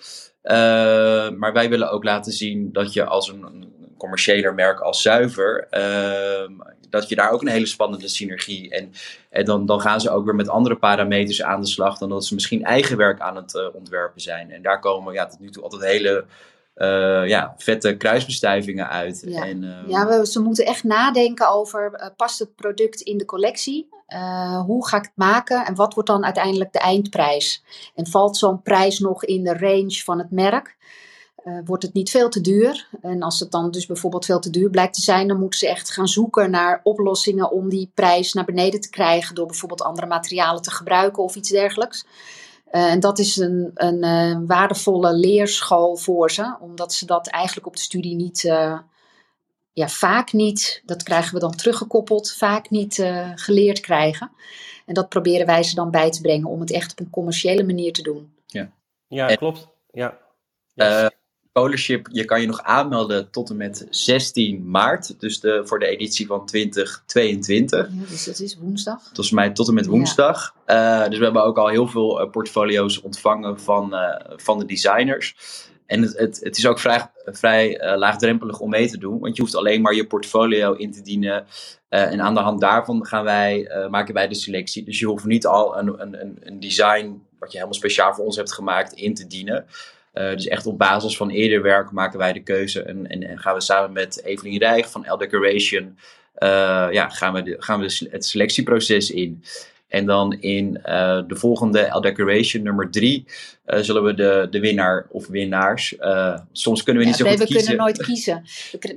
[1.38, 3.74] maar wij willen ook laten zien dat je als een
[4.06, 6.52] commerciëler merk als zuiver, ehm,
[6.90, 8.92] dat je daar ook een hele spannende synergie en,
[9.30, 12.26] en dan, dan gaan ze ook weer met andere parameters aan de slag dan dat
[12.26, 14.52] ze misschien eigen werk aan het uh, ontwerpen zijn.
[14.52, 16.26] En daar komen ja, tot nu toe altijd hele
[16.76, 19.24] uh, ja, vette kruisbestuivingen uit.
[19.26, 23.18] Ja, en, uh, ja we, ze moeten echt nadenken over, uh, past het product in
[23.18, 23.94] de collectie?
[24.66, 27.64] hoe ga ik het maken en wat wordt dan uiteindelijk de eindprijs?
[27.96, 30.76] En valt zo'n prijs nog in de range van het merk?
[31.46, 32.88] Uh, wordt het niet veel te duur.
[33.02, 35.68] En als het dan dus bijvoorbeeld veel te duur blijkt te zijn, dan moeten ze
[35.68, 40.08] echt gaan zoeken naar oplossingen om die prijs naar beneden te krijgen door bijvoorbeeld andere
[40.08, 42.06] materialen te gebruiken of iets dergelijks.
[42.72, 47.68] Uh, en dat is een, een uh, waardevolle leerschool voor ze, omdat ze dat eigenlijk
[47.68, 48.42] op de studie niet,
[49.72, 54.32] ja, vaak niet, dat krijgen we dan teruggekoppeld, vaak niet geleerd krijgen.
[54.86, 57.64] En dat proberen wij ze dan bij te brengen om het echt op een commerciële
[57.64, 58.34] manier te doen.
[58.46, 58.72] Ja,
[59.08, 59.68] ja klopt.
[59.92, 60.18] Ja.
[60.74, 61.10] Yes.
[61.58, 65.20] Scholarship, je kan je nog aanmelden tot en met 16 maart.
[65.20, 67.88] Dus de, voor de editie van 2022.
[67.92, 69.04] Ja, dus dat is woensdag.
[69.04, 70.56] Volgens mij tot en met woensdag.
[70.68, 71.04] Ja.
[71.04, 74.66] Uh, dus we hebben ook al heel veel uh, portfolio's ontvangen van, uh, van de
[74.66, 75.36] designers.
[75.86, 79.20] En het, het, het is ook vrij, vrij laagdrempelig om mee te doen.
[79.20, 81.46] Want je hoeft alleen maar je portfolio in te dienen.
[81.90, 84.84] en aan de hand daarvan gaan wij, maken wij de selectie.
[84.84, 88.36] Dus je hoeft niet al een, een, een design wat je helemaal speciaal voor ons
[88.36, 89.66] hebt gemaakt in te dienen.
[90.16, 93.40] Uh, dus echt op basis van eerder werk maken wij de keuze en, en, en
[93.40, 95.98] gaan we samen met Evelien Rijg van L Decoration,
[96.40, 99.44] uh, ja, gaan we, de, gaan we de, het selectieproces in.
[99.88, 103.26] En dan in uh, de volgende L Decoration nummer drie
[103.66, 105.96] zullen we de, de winnaar of winnaars.
[106.52, 107.68] soms kunnen we niet ja, zo nee, goed we kiezen.
[107.68, 108.44] kunnen nooit kiezen.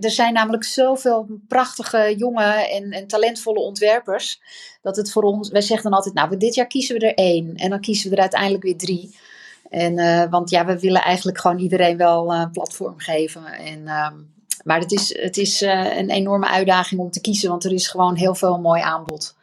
[0.00, 4.40] Er zijn namelijk zoveel prachtige jonge en, en talentvolle ontwerpers.
[4.82, 7.54] Dat het voor ons, wij zeggen dan altijd, nou, dit jaar kiezen we er één.
[7.54, 9.16] En dan kiezen we er uiteindelijk weer drie.
[9.68, 13.44] En, uh, want ja, we willen eigenlijk gewoon iedereen wel een uh, platform geven.
[13.46, 14.10] En, uh,
[14.64, 17.88] maar het is, het is uh, een enorme uitdaging om te kiezen, want er is
[17.88, 19.36] gewoon heel veel mooi aanbod.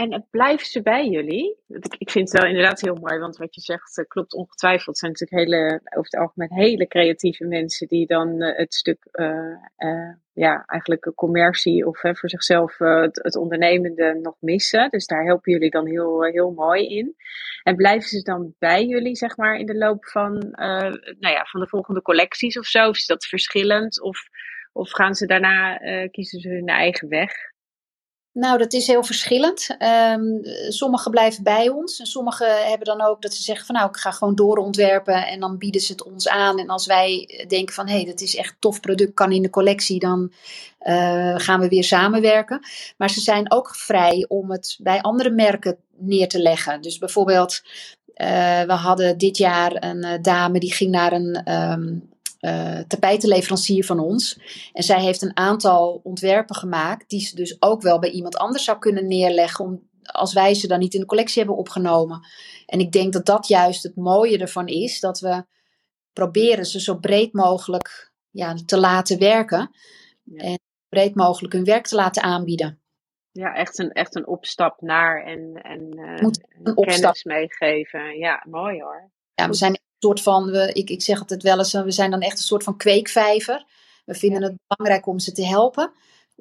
[0.00, 1.56] En blijven ze bij jullie?
[1.98, 4.86] Ik vind het wel inderdaad heel mooi, want wat je zegt uh, klopt ongetwijfeld.
[4.86, 9.06] Het zijn natuurlijk hele, over het algemeen hele creatieve mensen die dan uh, het stuk,
[9.12, 14.90] uh, ja, eigenlijk commercie of voor zichzelf het, het, ondernemende nog missen.
[14.90, 17.14] Dus daar helpen jullie dan heel, heel mooi in.
[17.62, 20.32] En blijven ze dan bij jullie, zeg maar, in de loop van,
[21.18, 22.88] nou ja, van de volgende collecties of zo?
[22.88, 24.02] Of is dat verschillend?
[24.02, 24.18] Of,
[24.72, 25.76] of gaan ze daarna,
[26.10, 27.49] kiezen ze hun eigen weg?
[28.32, 29.76] Nou, dat is heel verschillend.
[30.14, 32.00] Um, sommigen blijven bij ons.
[32.00, 35.26] En sommigen hebben dan ook dat ze zeggen van nou, ik ga gewoon doorontwerpen.
[35.26, 36.58] En dan bieden ze het ons aan.
[36.58, 39.50] En als wij denken van hé, hey, dat is echt tof product, kan in de
[39.50, 40.32] collectie, dan
[40.82, 42.60] uh, gaan we weer samenwerken.
[42.96, 46.82] Maar ze zijn ook vrij om het bij andere merken neer te leggen.
[46.82, 47.62] Dus bijvoorbeeld,
[48.16, 51.52] uh, we hadden dit jaar een uh, dame die ging naar een.
[51.52, 52.08] Um,
[52.40, 54.40] uh, tapijtenleverancier van ons.
[54.72, 58.64] En zij heeft een aantal ontwerpen gemaakt die ze dus ook wel bij iemand anders
[58.64, 62.26] zou kunnen neerleggen om, als wij ze dan niet in de collectie hebben opgenomen.
[62.66, 65.44] En ik denk dat dat juist het mooie ervan is, dat we
[66.12, 69.70] proberen ze zo breed mogelijk ja, te laten werken
[70.24, 70.42] ja.
[70.42, 72.80] en breed mogelijk hun werk te laten aanbieden.
[73.32, 77.00] Ja, echt een, echt een opstap naar en, en uh, Moet een opstap.
[77.00, 78.18] kennis meegeven.
[78.18, 79.10] Ja, mooi hoor.
[79.34, 82.20] Ja, we zijn soort van, we, ik, ik zeg altijd wel eens, we zijn dan
[82.20, 83.64] echt een soort van kweekvijver.
[84.04, 85.92] We vinden het belangrijk om ze te helpen.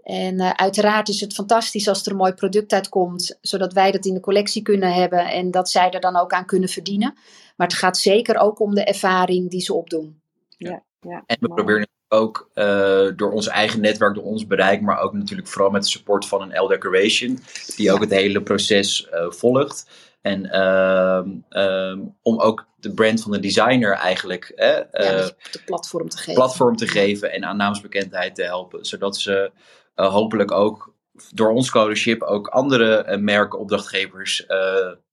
[0.04, 4.06] En uh, uiteraard is het fantastisch als er een mooi product uitkomt, zodat wij dat
[4.06, 7.14] in de collectie kunnen hebben en dat zij er dan ook aan kunnen verdienen.
[7.56, 10.22] Maar het gaat zeker ook om de ervaring die ze opdoen.
[10.58, 11.54] Ja, ja, en we mooi.
[11.54, 15.84] proberen ook uh, door ons eigen netwerk, door ons bereik, maar ook natuurlijk vooral met
[15.84, 17.40] de support van een L Decoration,
[17.76, 19.90] die ook het hele proces uh, volgt.
[20.22, 26.10] En um, um, om ook de brand van de designer eigenlijk uh, ja, de platform
[26.10, 26.34] te geven.
[26.34, 28.86] platform te geven en aan naamsbekendheid te helpen.
[28.86, 29.52] Zodat ze
[29.96, 30.94] uh, hopelijk ook
[31.34, 34.46] door ons scholarship ook andere uh, merken, opdrachtgevers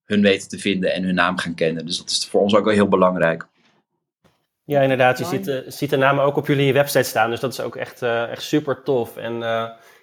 [0.05, 1.85] hun weten te vinden en hun naam gaan kennen.
[1.85, 3.47] Dus dat is voor ons ook wel heel belangrijk.
[4.63, 5.17] Ja, inderdaad.
[5.17, 7.29] Je ziet, ziet, de namen ook op jullie website staan.
[7.29, 9.17] Dus dat is ook echt, echt super tof.
[9.17, 9.43] En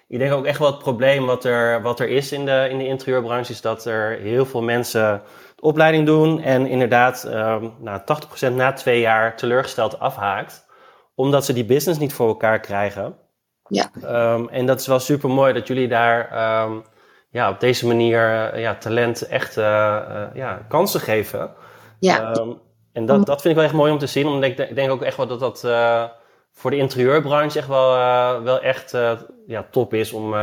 [0.07, 2.77] ik denk ook echt wel het probleem wat er, wat er is in de, in
[2.77, 8.01] de interieurbranche, is dat er heel veel mensen de opleiding doen en inderdaad um, nou,
[8.49, 10.65] 80% na twee jaar teleurgesteld afhaakt,
[11.15, 13.15] omdat ze die business niet voor elkaar krijgen.
[13.67, 13.91] Ja.
[14.33, 16.19] Um, en dat is wel super mooi dat jullie daar
[16.63, 16.83] um,
[17.29, 19.63] ja, op deze manier uh, ja, talent echt uh,
[20.09, 21.51] uh, ja, kansen geven.
[21.99, 22.31] Ja.
[22.93, 24.91] en dat, dat vind ik wel echt mooi om te zien, omdat ik, ik denk
[24.91, 25.59] ook echt wel dat dat
[26.51, 27.93] voor de interieurbranche echt wel,
[28.43, 28.91] wel echt
[29.47, 30.33] ja, top is om,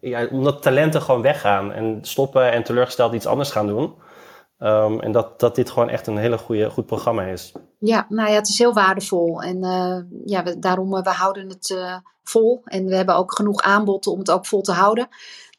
[0.00, 3.94] ja, omdat talenten gewoon weggaan en stoppen en teleurgesteld iets anders gaan doen.
[4.58, 7.52] Um, en dat, dat dit gewoon echt een hele goede, goed programma is.
[7.78, 9.42] Ja, nou ja, het is heel waardevol.
[9.42, 9.58] En
[10.24, 11.76] ja, we, daarom we houden het
[12.22, 12.62] vol.
[12.64, 15.08] En we hebben ook genoeg aanbod om het ook vol te houden.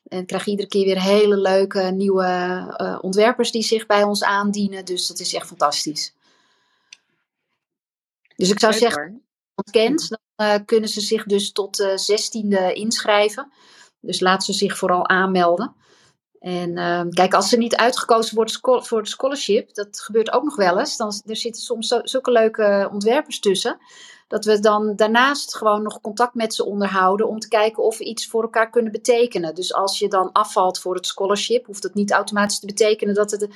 [0.07, 4.85] En krijgen iedere keer weer hele leuke nieuwe ontwerpers die zich bij ons aandienen.
[4.85, 6.15] Dus dat is echt fantastisch.
[8.35, 12.71] Dus ik zou zeggen, als kent, dan uh, kunnen ze zich dus tot de uh,
[12.71, 13.51] 16e inschrijven.
[14.05, 15.73] Dus laat ze zich vooral aanmelden.
[16.39, 20.55] En uh, kijk, als ze niet uitgekozen wordt voor het scholarship, dat gebeurt ook nog
[20.55, 20.97] wel eens.
[20.97, 23.77] Dan, er zitten soms zulke leuke ontwerpers tussen
[24.33, 28.03] dat we dan daarnaast gewoon nog contact met ze onderhouden om te kijken of we
[28.03, 29.55] iets voor elkaar kunnen betekenen.
[29.55, 33.31] Dus als je dan afvalt voor het scholarship, hoeft dat niet automatisch te betekenen dat,
[33.31, 33.47] het,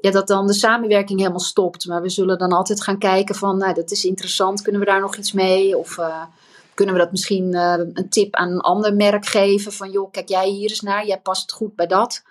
[0.00, 1.86] ja, dat dan de samenwerking helemaal stopt.
[1.86, 5.00] Maar we zullen dan altijd gaan kijken van, nou, dat is interessant, kunnen we daar
[5.00, 5.78] nog iets mee?
[5.78, 6.22] Of uh,
[6.76, 10.28] kunnen we dat misschien uh, een tip aan een ander merk geven van, joh, kijk
[10.28, 12.22] jij hier eens naar, jij past goed bij dat.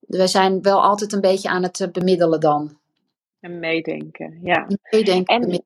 [0.00, 2.78] We zijn wel altijd een beetje aan het bemiddelen dan.
[3.40, 4.66] En meedenken, ja.
[4.90, 5.40] Meedenken.
[5.40, 5.64] En,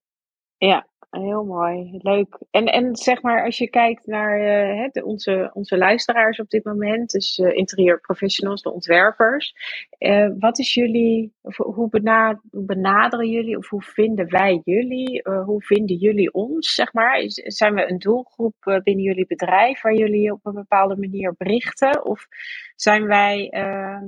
[0.57, 2.39] ja, Heel mooi, leuk.
[2.51, 6.65] En, en zeg maar, als je kijkt naar uh, de, onze, onze luisteraars op dit
[6.65, 9.55] moment, dus uh, interieurprofessionals, de ontwerpers.
[9.99, 15.23] Uh, wat is jullie, hoe, bena hoe benaderen jullie of hoe vinden wij jullie?
[15.45, 17.23] hoe vinden jullie ons, zeg maar?
[17.27, 22.05] Zijn we een doelgroep binnen jullie bedrijf waar jullie op een bepaalde manier berichten?
[22.05, 22.27] Of
[22.75, 23.49] zijn wij,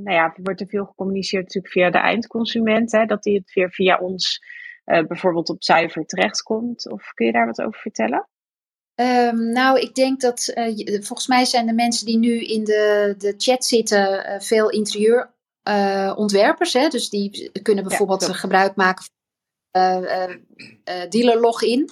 [0.02, 3.52] nou ja, er wordt te veel gecommuniceerd natuurlijk via de eindconsument, hè, dat die het
[3.52, 4.40] weer via ons
[4.92, 6.90] uh, bijvoorbeeld op zuiver terechtkomt?
[6.90, 8.28] Of kun je daar wat over vertellen?
[8.94, 13.14] Um, nou, ik denk dat uh, volgens mij zijn de mensen die nu in de,
[13.18, 16.72] de chat zitten uh, veel interieurontwerpers.
[16.72, 19.12] dus die kunnen bijvoorbeeld ja, gebruik maken van
[21.08, 21.90] dealer login.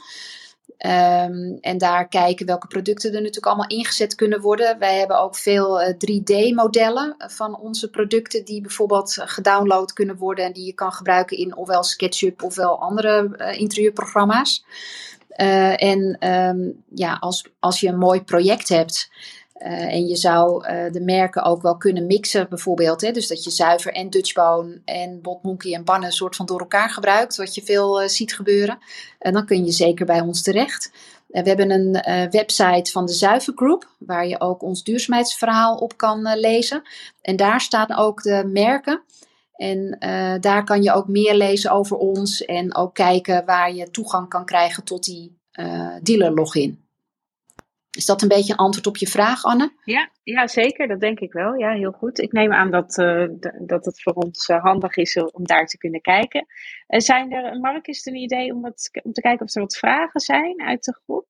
[0.87, 4.78] Um, en daar kijken welke producten er natuurlijk allemaal ingezet kunnen worden.
[4.78, 10.45] Wij hebben ook veel uh, eh, 3D-modellen van onze producten die bijvoorbeeld gedownload kunnen worden
[10.45, 14.64] en die je kan gebruiken in ofwel SketchUp ofwel andere interieurprogramma's.
[15.37, 19.11] Uh, en um, ja, als, als je een mooi project hebt,
[19.61, 23.00] uh, en je zou uh, de merken ook wel kunnen mixen, bijvoorbeeld.
[23.00, 23.11] Hè?
[23.11, 27.36] Dus dat je zuiver en Dutchbone en Botmonkey en Bannen soort van door elkaar gebruikt,
[27.36, 28.78] wat je veel uh, ziet gebeuren.
[29.18, 30.92] En dan kun je zeker bij ons terecht.
[31.26, 31.92] we hebben een
[32.30, 36.82] website van de Zuivergroep, waar je ook ons duurzaamheidsverhaal op kan lezen.
[37.22, 39.02] En daar staan ook de merken.
[39.52, 39.96] En
[40.40, 44.44] daar kan je ook meer lezen over ons en ook kijken waar je toegang kan
[44.44, 45.38] krijgen tot die
[46.02, 46.89] dealer login.
[47.91, 49.72] Is dat een beetje een antwoord op je vraag, Anne?
[49.84, 50.88] Ja, ja zeker.
[50.88, 51.55] Dat denk ik wel.
[51.55, 52.18] Ja, heel goed.
[52.18, 53.24] Ik neem aan dat, uh,
[53.66, 56.47] dat het voor ons uh, handig is om daar te kunnen kijken.
[56.88, 59.61] Uh, zijn er, Mark, is het een idee om, wat, om te kijken of er
[59.61, 61.26] wat vragen zijn uit de groep?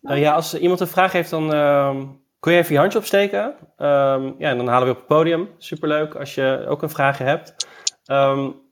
[0.00, 2.06] ja, als iemand een vraag heeft, dan ehm,
[2.40, 3.44] kun je even je handje opsteken.
[3.78, 5.48] Um, ja, en dan halen we op het podium.
[5.58, 7.68] Superleuk als je ook een vraag hebt.
[8.10, 8.69] Um,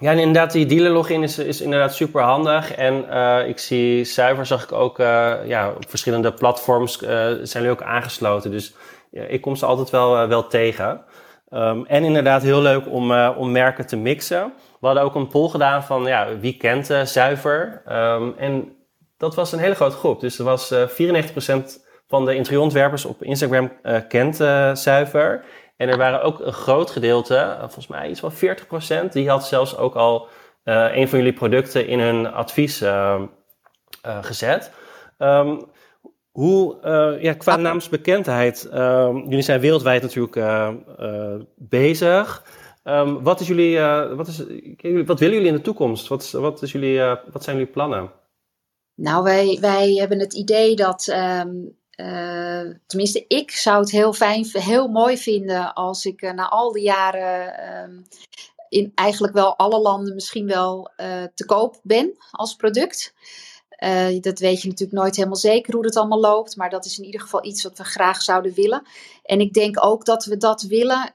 [0.00, 2.74] ja, inderdaad, die dealer login is, is inderdaad super handig.
[2.74, 7.48] En uh, ik zie zuiver, zag ik ook uh, ja, op verschillende platforms uh, zijn
[7.52, 8.50] jullie ook aangesloten.
[8.50, 8.74] Dus
[9.10, 11.04] ja, ik kom ze altijd wel, wel tegen.
[11.50, 14.52] Um, en inderdaad heel leuk om, om merken te mixen.
[14.80, 17.82] We hadden ook een poll gedaan van ja, wie kent zuiver.
[17.88, 18.72] Um, en
[19.16, 20.20] dat was een hele grote groep.
[20.20, 20.76] Dus er was 94%
[22.08, 23.72] van de interieurontwerpers op Instagram
[24.08, 24.36] kent
[24.78, 25.44] zuiver.
[25.78, 29.46] En er waren ook een groot gedeelte, eh, volgens mij iets van 40%, die had
[29.46, 30.28] zelfs ook al
[30.64, 33.22] uh, een van jullie producten in hun advies uh,
[34.06, 34.72] uh, gezet.
[35.18, 35.64] Um,
[36.30, 36.78] hoe,
[37.20, 37.60] ja, qua ah.
[37.60, 40.38] naamsbekendheid, ehm, jullie zijn wereldwijd natuurlijk
[41.56, 42.44] bezig.
[42.84, 43.80] Um, wat, is jullie,
[44.14, 44.38] wat, is,
[45.06, 46.08] wat willen jullie in de toekomst?
[46.08, 47.00] Wat, wat, is jullie,
[47.32, 48.10] wat zijn jullie plannen?
[48.94, 51.14] Nou, wij, wij hebben het idee dat
[52.00, 56.72] uh, tenminste, ik zou het heel fijn, heel mooi vinden als ik uh, na al
[56.72, 57.54] die jaren
[57.90, 58.02] uh,
[58.68, 63.14] in eigenlijk wel alle landen misschien wel uh, te koop ben als product.
[64.20, 67.04] dat weet je natuurlijk nooit helemaal zeker hoe het allemaal loopt, maar dat is in
[67.04, 68.86] ieder geval iets wat we graag zouden willen.
[69.22, 71.14] En ik denk ook dat we dat willen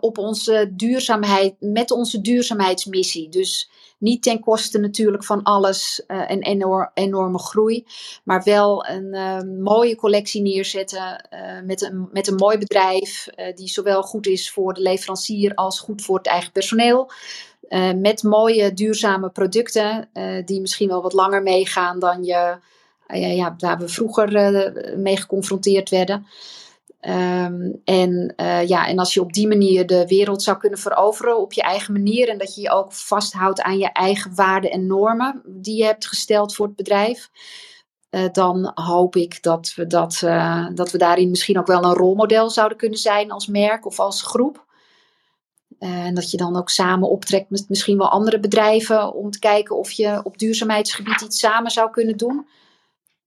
[0.00, 3.28] op onze duurzaamheid, met onze duurzaamheidsmissie.
[3.28, 7.84] Dus niet ten koste natuurlijk van alles uh, en enorme groei.
[8.24, 11.28] Maar wel een uh, mooie collectie neerzetten
[11.64, 13.28] met, een, met een mooi bedrijf.
[13.54, 17.10] die zowel goed is voor de leverancier als goed voor het eigen personeel.
[17.96, 20.08] met mooie duurzame producten
[20.44, 22.58] die misschien wel wat langer meegaan dan je,
[23.12, 26.26] ja, waar we vroeger mee geconfronteerd werden.
[27.08, 31.40] Um, en, uh, ja, en als je op die manier de wereld zou kunnen veroveren
[31.40, 34.86] op je eigen manier en dat je je ook vasthoudt aan je eigen waarden en
[34.86, 37.30] normen die je hebt gesteld voor het bedrijf,
[38.10, 41.94] uh, dan hoop ik dat we, dat, uh, dat we daarin misschien ook wel een
[41.94, 44.64] rolmodel zouden kunnen zijn als merk of als groep.
[45.78, 49.76] En dat je dan ook samen optrekt met misschien wel andere bedrijven om te kijken
[49.76, 52.46] of je op duurzaamheidsgebied iets samen zou kunnen doen.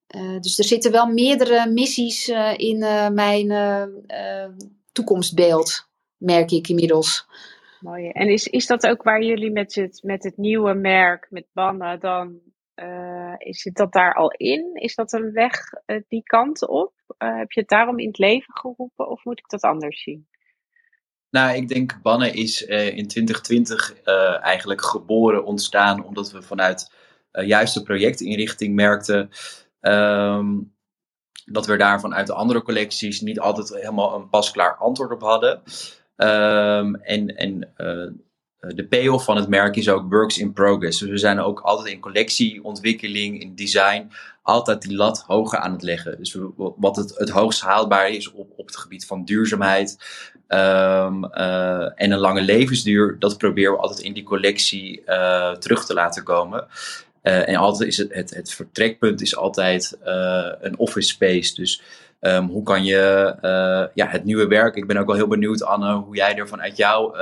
[0.07, 3.47] Uh, dus er zitten wel meerdere missies uh, in uh, mijn
[4.91, 7.27] toekomstbeeld, merk ik inmiddels.
[7.79, 8.09] Mooi.
[8.09, 11.97] En is, is dat ook waar jullie met het, met het nieuwe merk, met Banna,
[11.97, 12.39] dan
[13.37, 14.69] is het dat daar al in?
[14.73, 15.59] Is dat een weg
[16.07, 16.93] die kant op?
[17.17, 20.27] heb je het daarom in het leven geroepen of moet ik dat anders zien?
[21.29, 24.03] Nou, ik denk Banne is in 2020
[24.41, 26.93] eigenlijk geboren, ontstaan, omdat we vanuit
[27.31, 29.29] juist de projectinrichting merkten
[29.87, 30.73] Um,
[31.45, 35.61] dat we daar vanuit de andere collecties niet altijd helemaal een pasklaar antwoord op hadden.
[36.17, 38.13] Um, en en uh,
[38.75, 40.99] de payoff van het merk is ook works in progress.
[40.99, 44.11] Dus we zijn ook altijd in collectieontwikkeling, in design,
[44.41, 46.17] altijd die lat hoger aan het leggen.
[46.17, 49.97] Dus wat het, het hoogst haalbaar is op, op het gebied van duurzaamheid
[50.47, 55.85] um, uh, en een lange levensduur, dat proberen we altijd in die collectie uh, terug
[55.85, 56.67] te laten komen.
[57.27, 61.55] Uh, en altijd is het, het, vertrekpunt is altijd uh, een office space.
[61.55, 61.81] Dus
[62.21, 64.75] um, hoe kan je uh, ja, het nieuwe werk.
[64.75, 67.15] Ik ben ook wel heel benieuwd, Anne, hoe jij er vanuit jouw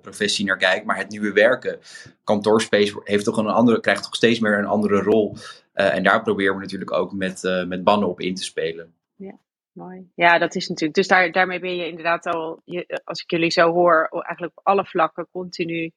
[0.00, 0.86] professie naar kijkt.
[0.86, 1.78] Maar het nieuwe werken,
[2.24, 5.36] kantoorspace, heeft toch een andere, krijgt toch steeds meer een andere rol.
[5.72, 8.94] en daar proberen we natuurlijk ook met, met bannen op in te spelen.
[9.16, 9.38] Ja.
[9.72, 10.10] Mooi.
[10.14, 10.98] Ja, dat is natuurlijk.
[10.98, 12.62] Dus daar, daarmee ben je inderdaad al,
[13.04, 15.92] als ik jullie zo hoor, eigenlijk op alle vlakken continu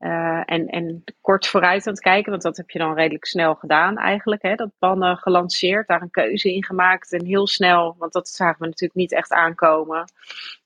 [0.00, 3.54] uh, en, en kort vooruit aan het kijken, want dat heb je dan redelijk snel
[3.54, 4.42] gedaan eigenlijk.
[4.42, 4.54] Hè?
[4.54, 8.66] Dat bannen gelanceerd, daar een keuze in gemaakt en heel snel, want dat zagen we
[8.66, 10.04] natuurlijk niet echt aankomen.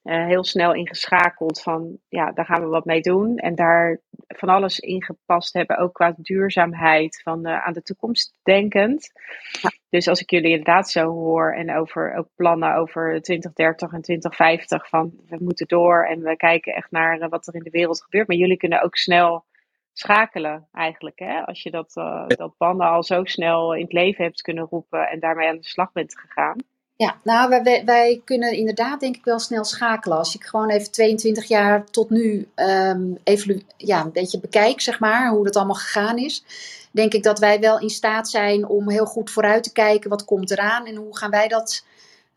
[0.04, 3.36] Uh, heel snel ingeschakeld van, ja, daar gaan we wat mee doen.
[3.36, 9.12] En daar van alles ingepast hebben, ook qua duurzaamheid, van uh, aan de toekomst denkend.
[9.60, 9.70] Ja.
[9.88, 14.88] Dus als ik jullie inderdaad zo hoor en over ook plannen over 2030 en 2050,
[14.88, 18.02] van we moeten door en we kijken echt naar uh, wat er in de wereld
[18.02, 18.28] gebeurt.
[18.28, 19.44] Maar jullie kunnen ook snel
[19.92, 21.18] schakelen eigenlijk.
[21.18, 21.40] Hè?
[21.40, 21.92] Als je dat,
[22.26, 25.66] dat banden al zo snel in het leven hebt kunnen roepen en daarmee aan de
[25.66, 26.56] slag bent gegaan.
[27.02, 30.18] Ja, nou, wij, wij, kunnen inderdaad denk ik wel snel schakelen.
[30.18, 35.00] Als ik gewoon even 22 jaar tot nu um, even ja, een beetje bekijk, zeg
[35.00, 36.44] maar, hoe dat allemaal gegaan is.
[36.90, 40.10] Denk ik dat wij wel in staat zijn om heel goed vooruit te kijken.
[40.10, 41.84] Wat komt eraan en hoe gaan wij dat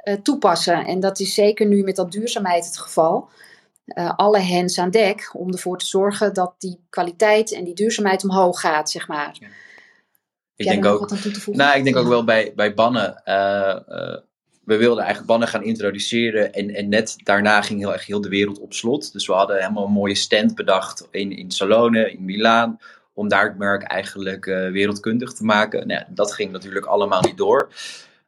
[0.03, 0.85] uh, toepassen?
[0.85, 3.29] En dat is zeker nu met dat duurzaamheid het geval.
[3.85, 8.23] Uh, alle hands aan dek om ervoor te zorgen dat die kwaliteit en die duurzaamheid
[8.23, 9.35] omhoog gaat, zeg maar.
[9.39, 9.47] Ja.
[10.55, 11.09] Ik denk ook,
[11.45, 13.21] nou, ik denk ook wel bij, bij bannen.
[13.25, 14.17] Uh,
[14.65, 16.53] we wilden eigenlijk bannen gaan introduceren.
[16.53, 19.13] En, en net daarna ging heel heel de wereld op slot.
[19.13, 22.79] Dus we hadden helemaal een mooie stand bedacht in, in Salone, in Milaan.
[23.13, 25.87] Om daar het merk eigenlijk uh, wereldkundig te maken.
[25.87, 27.69] Nou, dat ging natuurlijk allemaal niet door.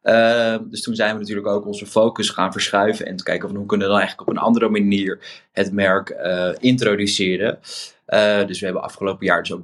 [0.04, 3.58] Uh, dus toen zijn we natuurlijk ook onze focus gaan verschuiven en te kijken van
[3.58, 5.20] hoe kunnen we dan eigenlijk op een andere manier
[5.52, 7.60] het merk uh, introduceren.
[8.08, 9.58] Uh, dus we hebben afgelopen jaar dus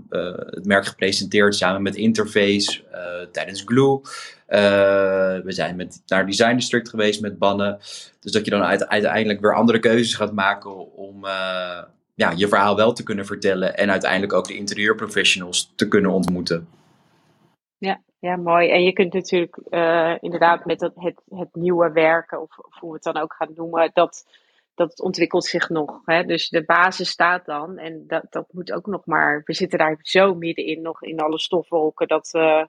[0.49, 2.83] het merk gepresenteerd samen met Interface
[3.31, 4.01] tijdens Glue.
[5.43, 7.77] We zijn met, naar Design District geweest met bannen.
[8.19, 11.25] Dus dat je dan uiteindelijk weer andere keuzes gaat maken om
[12.15, 13.77] ja, je verhaal wel te kunnen vertellen.
[13.77, 16.67] En uiteindelijk ook de interieurprofessionals te kunnen ontmoeten.
[17.77, 18.69] Ja, ja mooi.
[18.69, 19.57] En je kunt natuurlijk
[20.21, 23.51] inderdaad met het, het, het nieuwe werken, of, of, hoe we het dan ook gaan
[23.55, 24.25] noemen, dat
[24.75, 26.01] dat ontwikkelt zich nog.
[26.05, 26.23] Hè?
[26.23, 27.77] Dus de basis staat dan.
[27.77, 29.41] En dat, dat moet ook nog maar.
[29.45, 32.07] We zitten daar zo middenin, nog in alle stofwolken.
[32.07, 32.63] Dat, uh,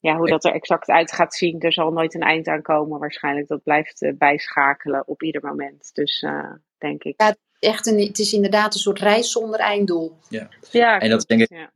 [0.00, 2.98] ja, hoe dat er exact uit gaat zien, er zal nooit een eind aan komen
[2.98, 3.48] waarschijnlijk.
[3.48, 5.90] Dat blijft uh, bijschakelen op ieder moment.
[5.94, 7.14] Dus uh, denk ik.
[7.16, 10.16] Ja, echt een, het is inderdaad een soort reis zonder einddoel.
[10.28, 11.50] Ja, ja en dat denk ik.
[11.50, 11.70] Ja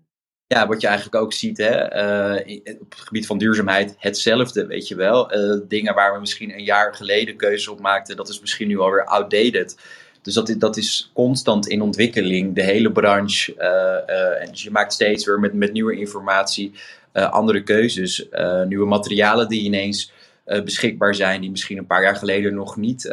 [0.55, 1.97] ja, wat je eigenlijk ook ziet hè,
[2.37, 5.37] uh, op het gebied van duurzaamheid, hetzelfde, weet je wel.
[5.37, 8.79] Uh, dingen waar we misschien een jaar geleden keuzes op maakten, dat is misschien nu
[8.79, 9.77] alweer outdated.
[10.23, 13.55] Dus dat is, dat is constant in ontwikkeling, de hele branche.
[14.39, 16.73] En dus je maakt steeds weer met, met nieuwe informatie
[17.13, 18.27] andere keuzes,
[18.67, 20.13] nieuwe materialen die ineens
[20.45, 23.13] beschikbaar zijn, die misschien een paar jaar geleden nog niet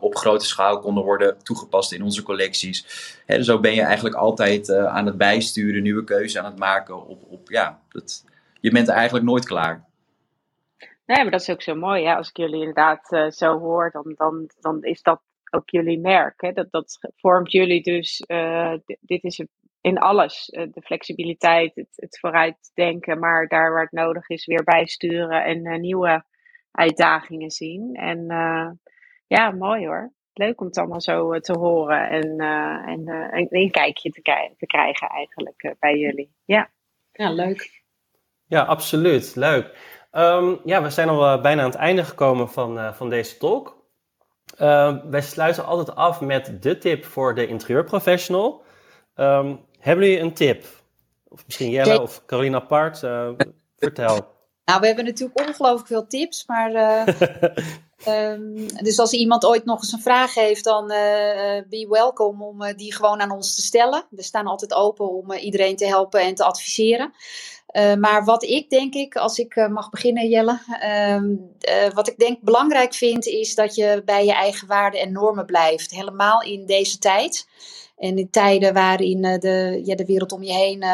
[0.00, 2.86] op grote schaal konden worden toegepast in onze collecties.
[3.26, 7.06] Hè, zo ben je eigenlijk altijd aan het bijsturen, nieuwe keuzes aan het maken.
[7.06, 8.24] Op, op, ja, dat,
[8.60, 9.88] je bent eigenlijk nooit klaar.
[11.06, 12.06] Nee, maar dat is ook zo mooi.
[12.06, 16.40] Als ik jullie inderdaad zo hoor, dan, dan, dan is dat ook jullie merk.
[16.40, 16.52] Hè?
[16.52, 18.24] Dat, dat vormt jullie dus,
[19.00, 19.44] dit is
[19.80, 20.46] in alles.
[20.46, 26.24] De flexibiliteit, het, het vooruitdenken, maar daar waar het nodig is weer bijsturen en nieuwe
[26.72, 27.94] uitdagingen zien.
[27.94, 28.26] En
[29.26, 30.12] ja, mooi hoor.
[30.32, 32.38] Leuk om het allemaal zo te horen en,
[32.86, 33.08] en
[33.50, 34.22] een kijkje te,
[34.56, 36.34] te krijgen eigenlijk bij jullie.
[36.44, 36.70] Ja.
[37.12, 37.82] ja, leuk.
[38.46, 39.34] Ja, absoluut.
[39.36, 39.76] Leuk.
[40.12, 43.78] Um, ja, we zijn al bijna aan het einde gekomen van, van deze talk.
[44.60, 48.62] Uh, wij sluiten altijd af met de tip voor de interieurprofessional.
[49.16, 50.64] Um, hebben jullie een tip?
[51.28, 53.02] Of misschien Jelle of Caroline apart?
[53.02, 53.30] Uh,
[53.76, 54.38] vertel.
[54.70, 56.72] Nou, we hebben natuurlijk ongelooflijk veel tips, maar...
[56.72, 57.06] Uh,
[58.32, 60.86] um, dus als iemand ooit nog eens een vraag heeft, dan
[61.68, 64.04] be welkom om die gewoon aan ons te stellen.
[64.10, 67.12] We staan altijd open om iedereen te helpen en te adviseren.
[67.72, 70.58] Uh, maar wat ik denk ik, als ik uh, mag beginnen Jelle,
[71.68, 75.46] uh, wat ik denk belangrijk vind is dat je bij je eigen waarden en normen
[75.46, 75.90] blijft.
[75.90, 77.48] Helemaal in deze tijd.
[77.96, 80.84] En in tijden waarin de, ja, de wereld om je heen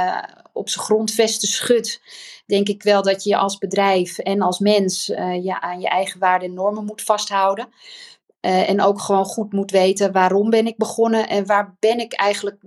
[0.56, 2.00] op zijn grondvesten schudt,
[2.46, 5.06] denk ik wel dat je als bedrijf en als mens
[5.42, 7.68] ja, aan je eigen waarden en normen moet vasthouden.
[8.40, 12.58] en ook gewoon goed moet weten waarom ben ik begonnen en waar ben ik eigenlijk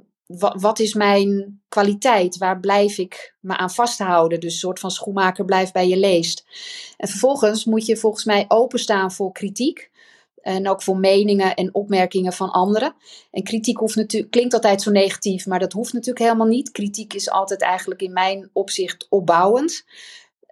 [0.59, 2.37] wat, is mijn kwaliteit?
[2.37, 4.39] Waar blijf ik me aan vasthouden?
[4.39, 6.45] Dus een soort van schoenmaker blijft bij je leest.
[6.97, 9.91] En vervolgens moet je volgens mij openstaan voor kritiek.
[10.41, 12.95] En ook voor meningen en opmerkingen van anderen.
[13.31, 16.71] En kritiek hoeft natuurlijk, klinkt altijd zo negatief, maar dat hoeft natuurlijk helemaal niet.
[16.71, 19.85] Kritiek is altijd eigenlijk in mijn opzicht opbouwend.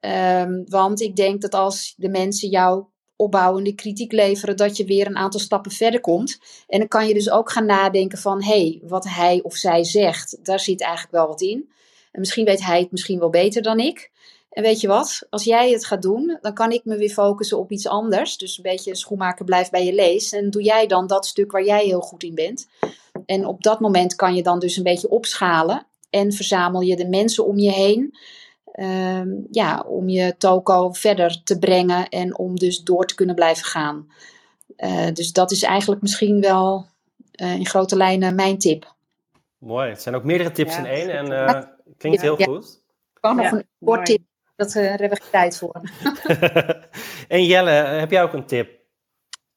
[0.01, 2.85] Um, want ik denk dat als de mensen jou
[3.15, 6.39] opbouwende kritiek leveren, dat je weer een aantal stappen verder komt.
[6.67, 9.83] En dan kan je dus ook gaan nadenken van, hé, hey, wat hij of zij
[9.83, 11.69] zegt, daar zit eigenlijk wel wat in.
[12.11, 14.11] En misschien weet hij het misschien wel beter dan ik.
[14.49, 17.57] En weet je wat, als jij het gaat doen, dan kan ik me weer focussen
[17.57, 18.37] op iets anders.
[18.37, 20.31] Dus een beetje schoenmaker blijft bij je lees.
[20.31, 22.67] En doe jij dan dat stuk waar jij heel goed in bent.
[23.25, 25.85] En op dat moment kan je dan dus een beetje opschalen.
[26.09, 28.15] En verzamel je de mensen om je heen
[28.77, 33.65] Ehm, ja, om je toko verder te brengen en om dus door te kunnen blijven
[33.65, 34.11] gaan.
[34.77, 36.85] Uh, dus dat is eigenlijk misschien wel
[37.41, 38.95] uh, in grote lijnen mijn tip.
[39.57, 41.61] Mooi, het zijn ook meerdere tips in één en uh,
[41.97, 42.81] klinkt heel goed.
[43.13, 44.21] Gewoon nog een kort tip,
[44.57, 45.81] dat hebben we geen tijd voor.
[47.27, 48.75] en Jelle, heb jij ook een tip?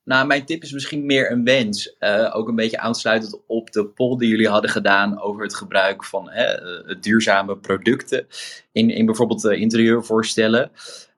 [0.04, 1.96] Nou, mijn tip is misschien meer een wens.
[2.00, 6.04] Uh, ook een beetje aansluitend op de poll die jullie hadden gedaan over het gebruik
[6.04, 8.26] van hè, uh, duurzame producten
[8.72, 10.70] in, in bijvoorbeeld interieurvoorstellen.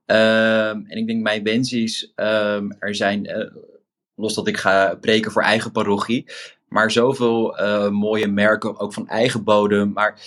[0.07, 3.51] Ehm, en ik denk mijn wens is, um, er zijn,
[4.15, 6.27] los dat ik ga preken voor eigen parochie,
[6.69, 7.57] maar zoveel
[7.91, 10.21] mooie merken, ook van eigen bodem, maar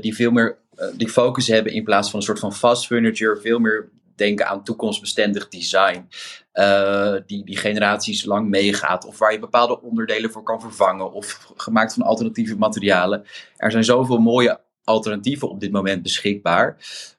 [0.00, 0.58] die veel meer
[0.96, 4.64] die focus hebben in plaats van een soort van fast furniture, veel meer denken aan
[4.64, 6.08] toekomstbestendig design.
[6.54, 9.06] Uh, die, die generaties lang meegaat.
[9.06, 11.12] Of waar je bepaalde onderdelen voor kan vervangen.
[11.12, 13.24] Of gemaakt van alternatieve materialen.
[13.56, 16.76] Er zijn zoveel mooie alternatieven op dit moment beschikbaar.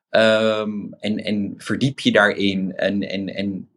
[0.09, 3.69] Um, en, en verdiep je daarin en, en, en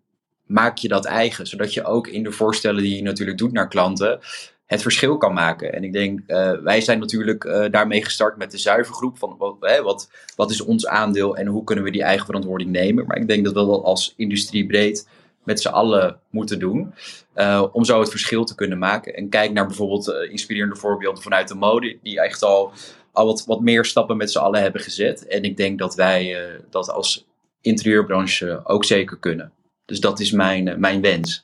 [0.47, 1.47] maak je dat eigen.
[1.47, 4.21] Zodat je ook in de voorstellen die je natuurlijk doet naar klanten
[4.67, 5.73] het verschil kan maken.
[5.73, 9.57] En ik denk, uh, wij zijn natuurlijk uh, daarmee gestart met de zuivergroep van wat,
[9.61, 13.07] hè, wat, wat is ons aandeel en hoe kunnen we die eigen verantwoording nemen.
[13.07, 15.09] Maar ik denk dat we dat als industrie breed
[15.45, 16.95] met z'n allen moeten doen.
[17.37, 19.15] Uh, om zo het verschil te kunnen maken.
[19.15, 22.73] En kijk naar bijvoorbeeld inspirerende voorbeelden vanuit de mode, die echt al,
[23.13, 25.27] al wat, wat meer stappen met z'n allen hebben gezet.
[25.27, 26.37] En ik denk dat wij
[26.71, 27.27] dat als
[27.61, 29.53] interieurbranche ook zeker kunnen.
[29.85, 31.44] Dus dat is mijn, mijn wens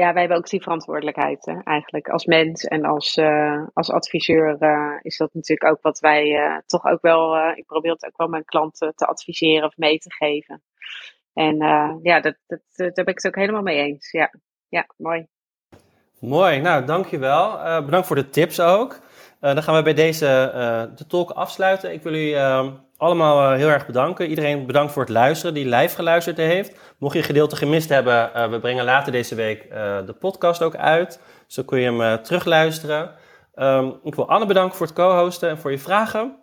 [0.00, 4.98] ja, wij hebben ook die verantwoordelijkheid eigenlijk als mens en als, uh, als adviseur uh,
[5.02, 8.28] is dat natuurlijk ook wat wij uh, toch ook wel, ik probeer het ook wel
[8.28, 10.62] mijn klanten te adviseren of mee te geven.
[11.32, 11.56] En
[12.02, 14.10] ja, dat, dat, daar ben ik het ook helemaal mee eens.
[14.10, 14.30] Ja,
[14.68, 15.26] ja mooi.
[16.20, 17.50] Mooi, nou dankjewel.
[17.84, 19.00] bedankt voor de tips ook.
[19.40, 20.26] dan gaan we bij deze
[20.94, 21.92] de talk afsluiten.
[21.92, 24.26] Ik wil u ehm, allemaal heel erg bedanken.
[24.26, 26.94] Iedereen bedankt voor het luisteren die live geluisterd heeft.
[26.98, 30.76] Mocht je gedeelte gemist hebben, uh, we brengen later deze week uh, de podcast ook
[30.76, 31.20] uit.
[31.46, 33.14] Zo kun je hem uh, terugluisteren.
[33.54, 36.36] Um, ik wil Anne bedanken voor het co-hosten en voor je vragen.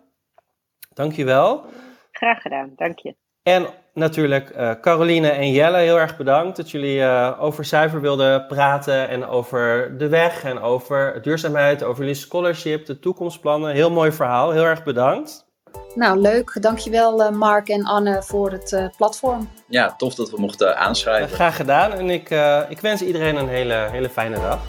[0.94, 1.64] Dank je wel.
[2.12, 3.14] Graag gedaan, dank je.
[3.42, 7.06] En natuurlijk Caroline en Jelle, heel erg bedankt dat jullie
[7.38, 12.98] over zuiver wilden praten en over de weg en over duurzaamheid, over jullie scholarship, de
[12.98, 13.74] toekomstplannen.
[13.74, 15.47] Heel mooi verhaal, heel erg bedankt.
[15.94, 16.56] Nou, leuk.
[16.60, 19.48] Dankjewel uh, Mark en Anne voor het uh, platform.
[19.68, 21.34] Ja, tof dat we mochten aanschrijven.
[21.34, 24.60] graag gedaan en ik, uh, ik wens iedereen een hele, hele fijne dag.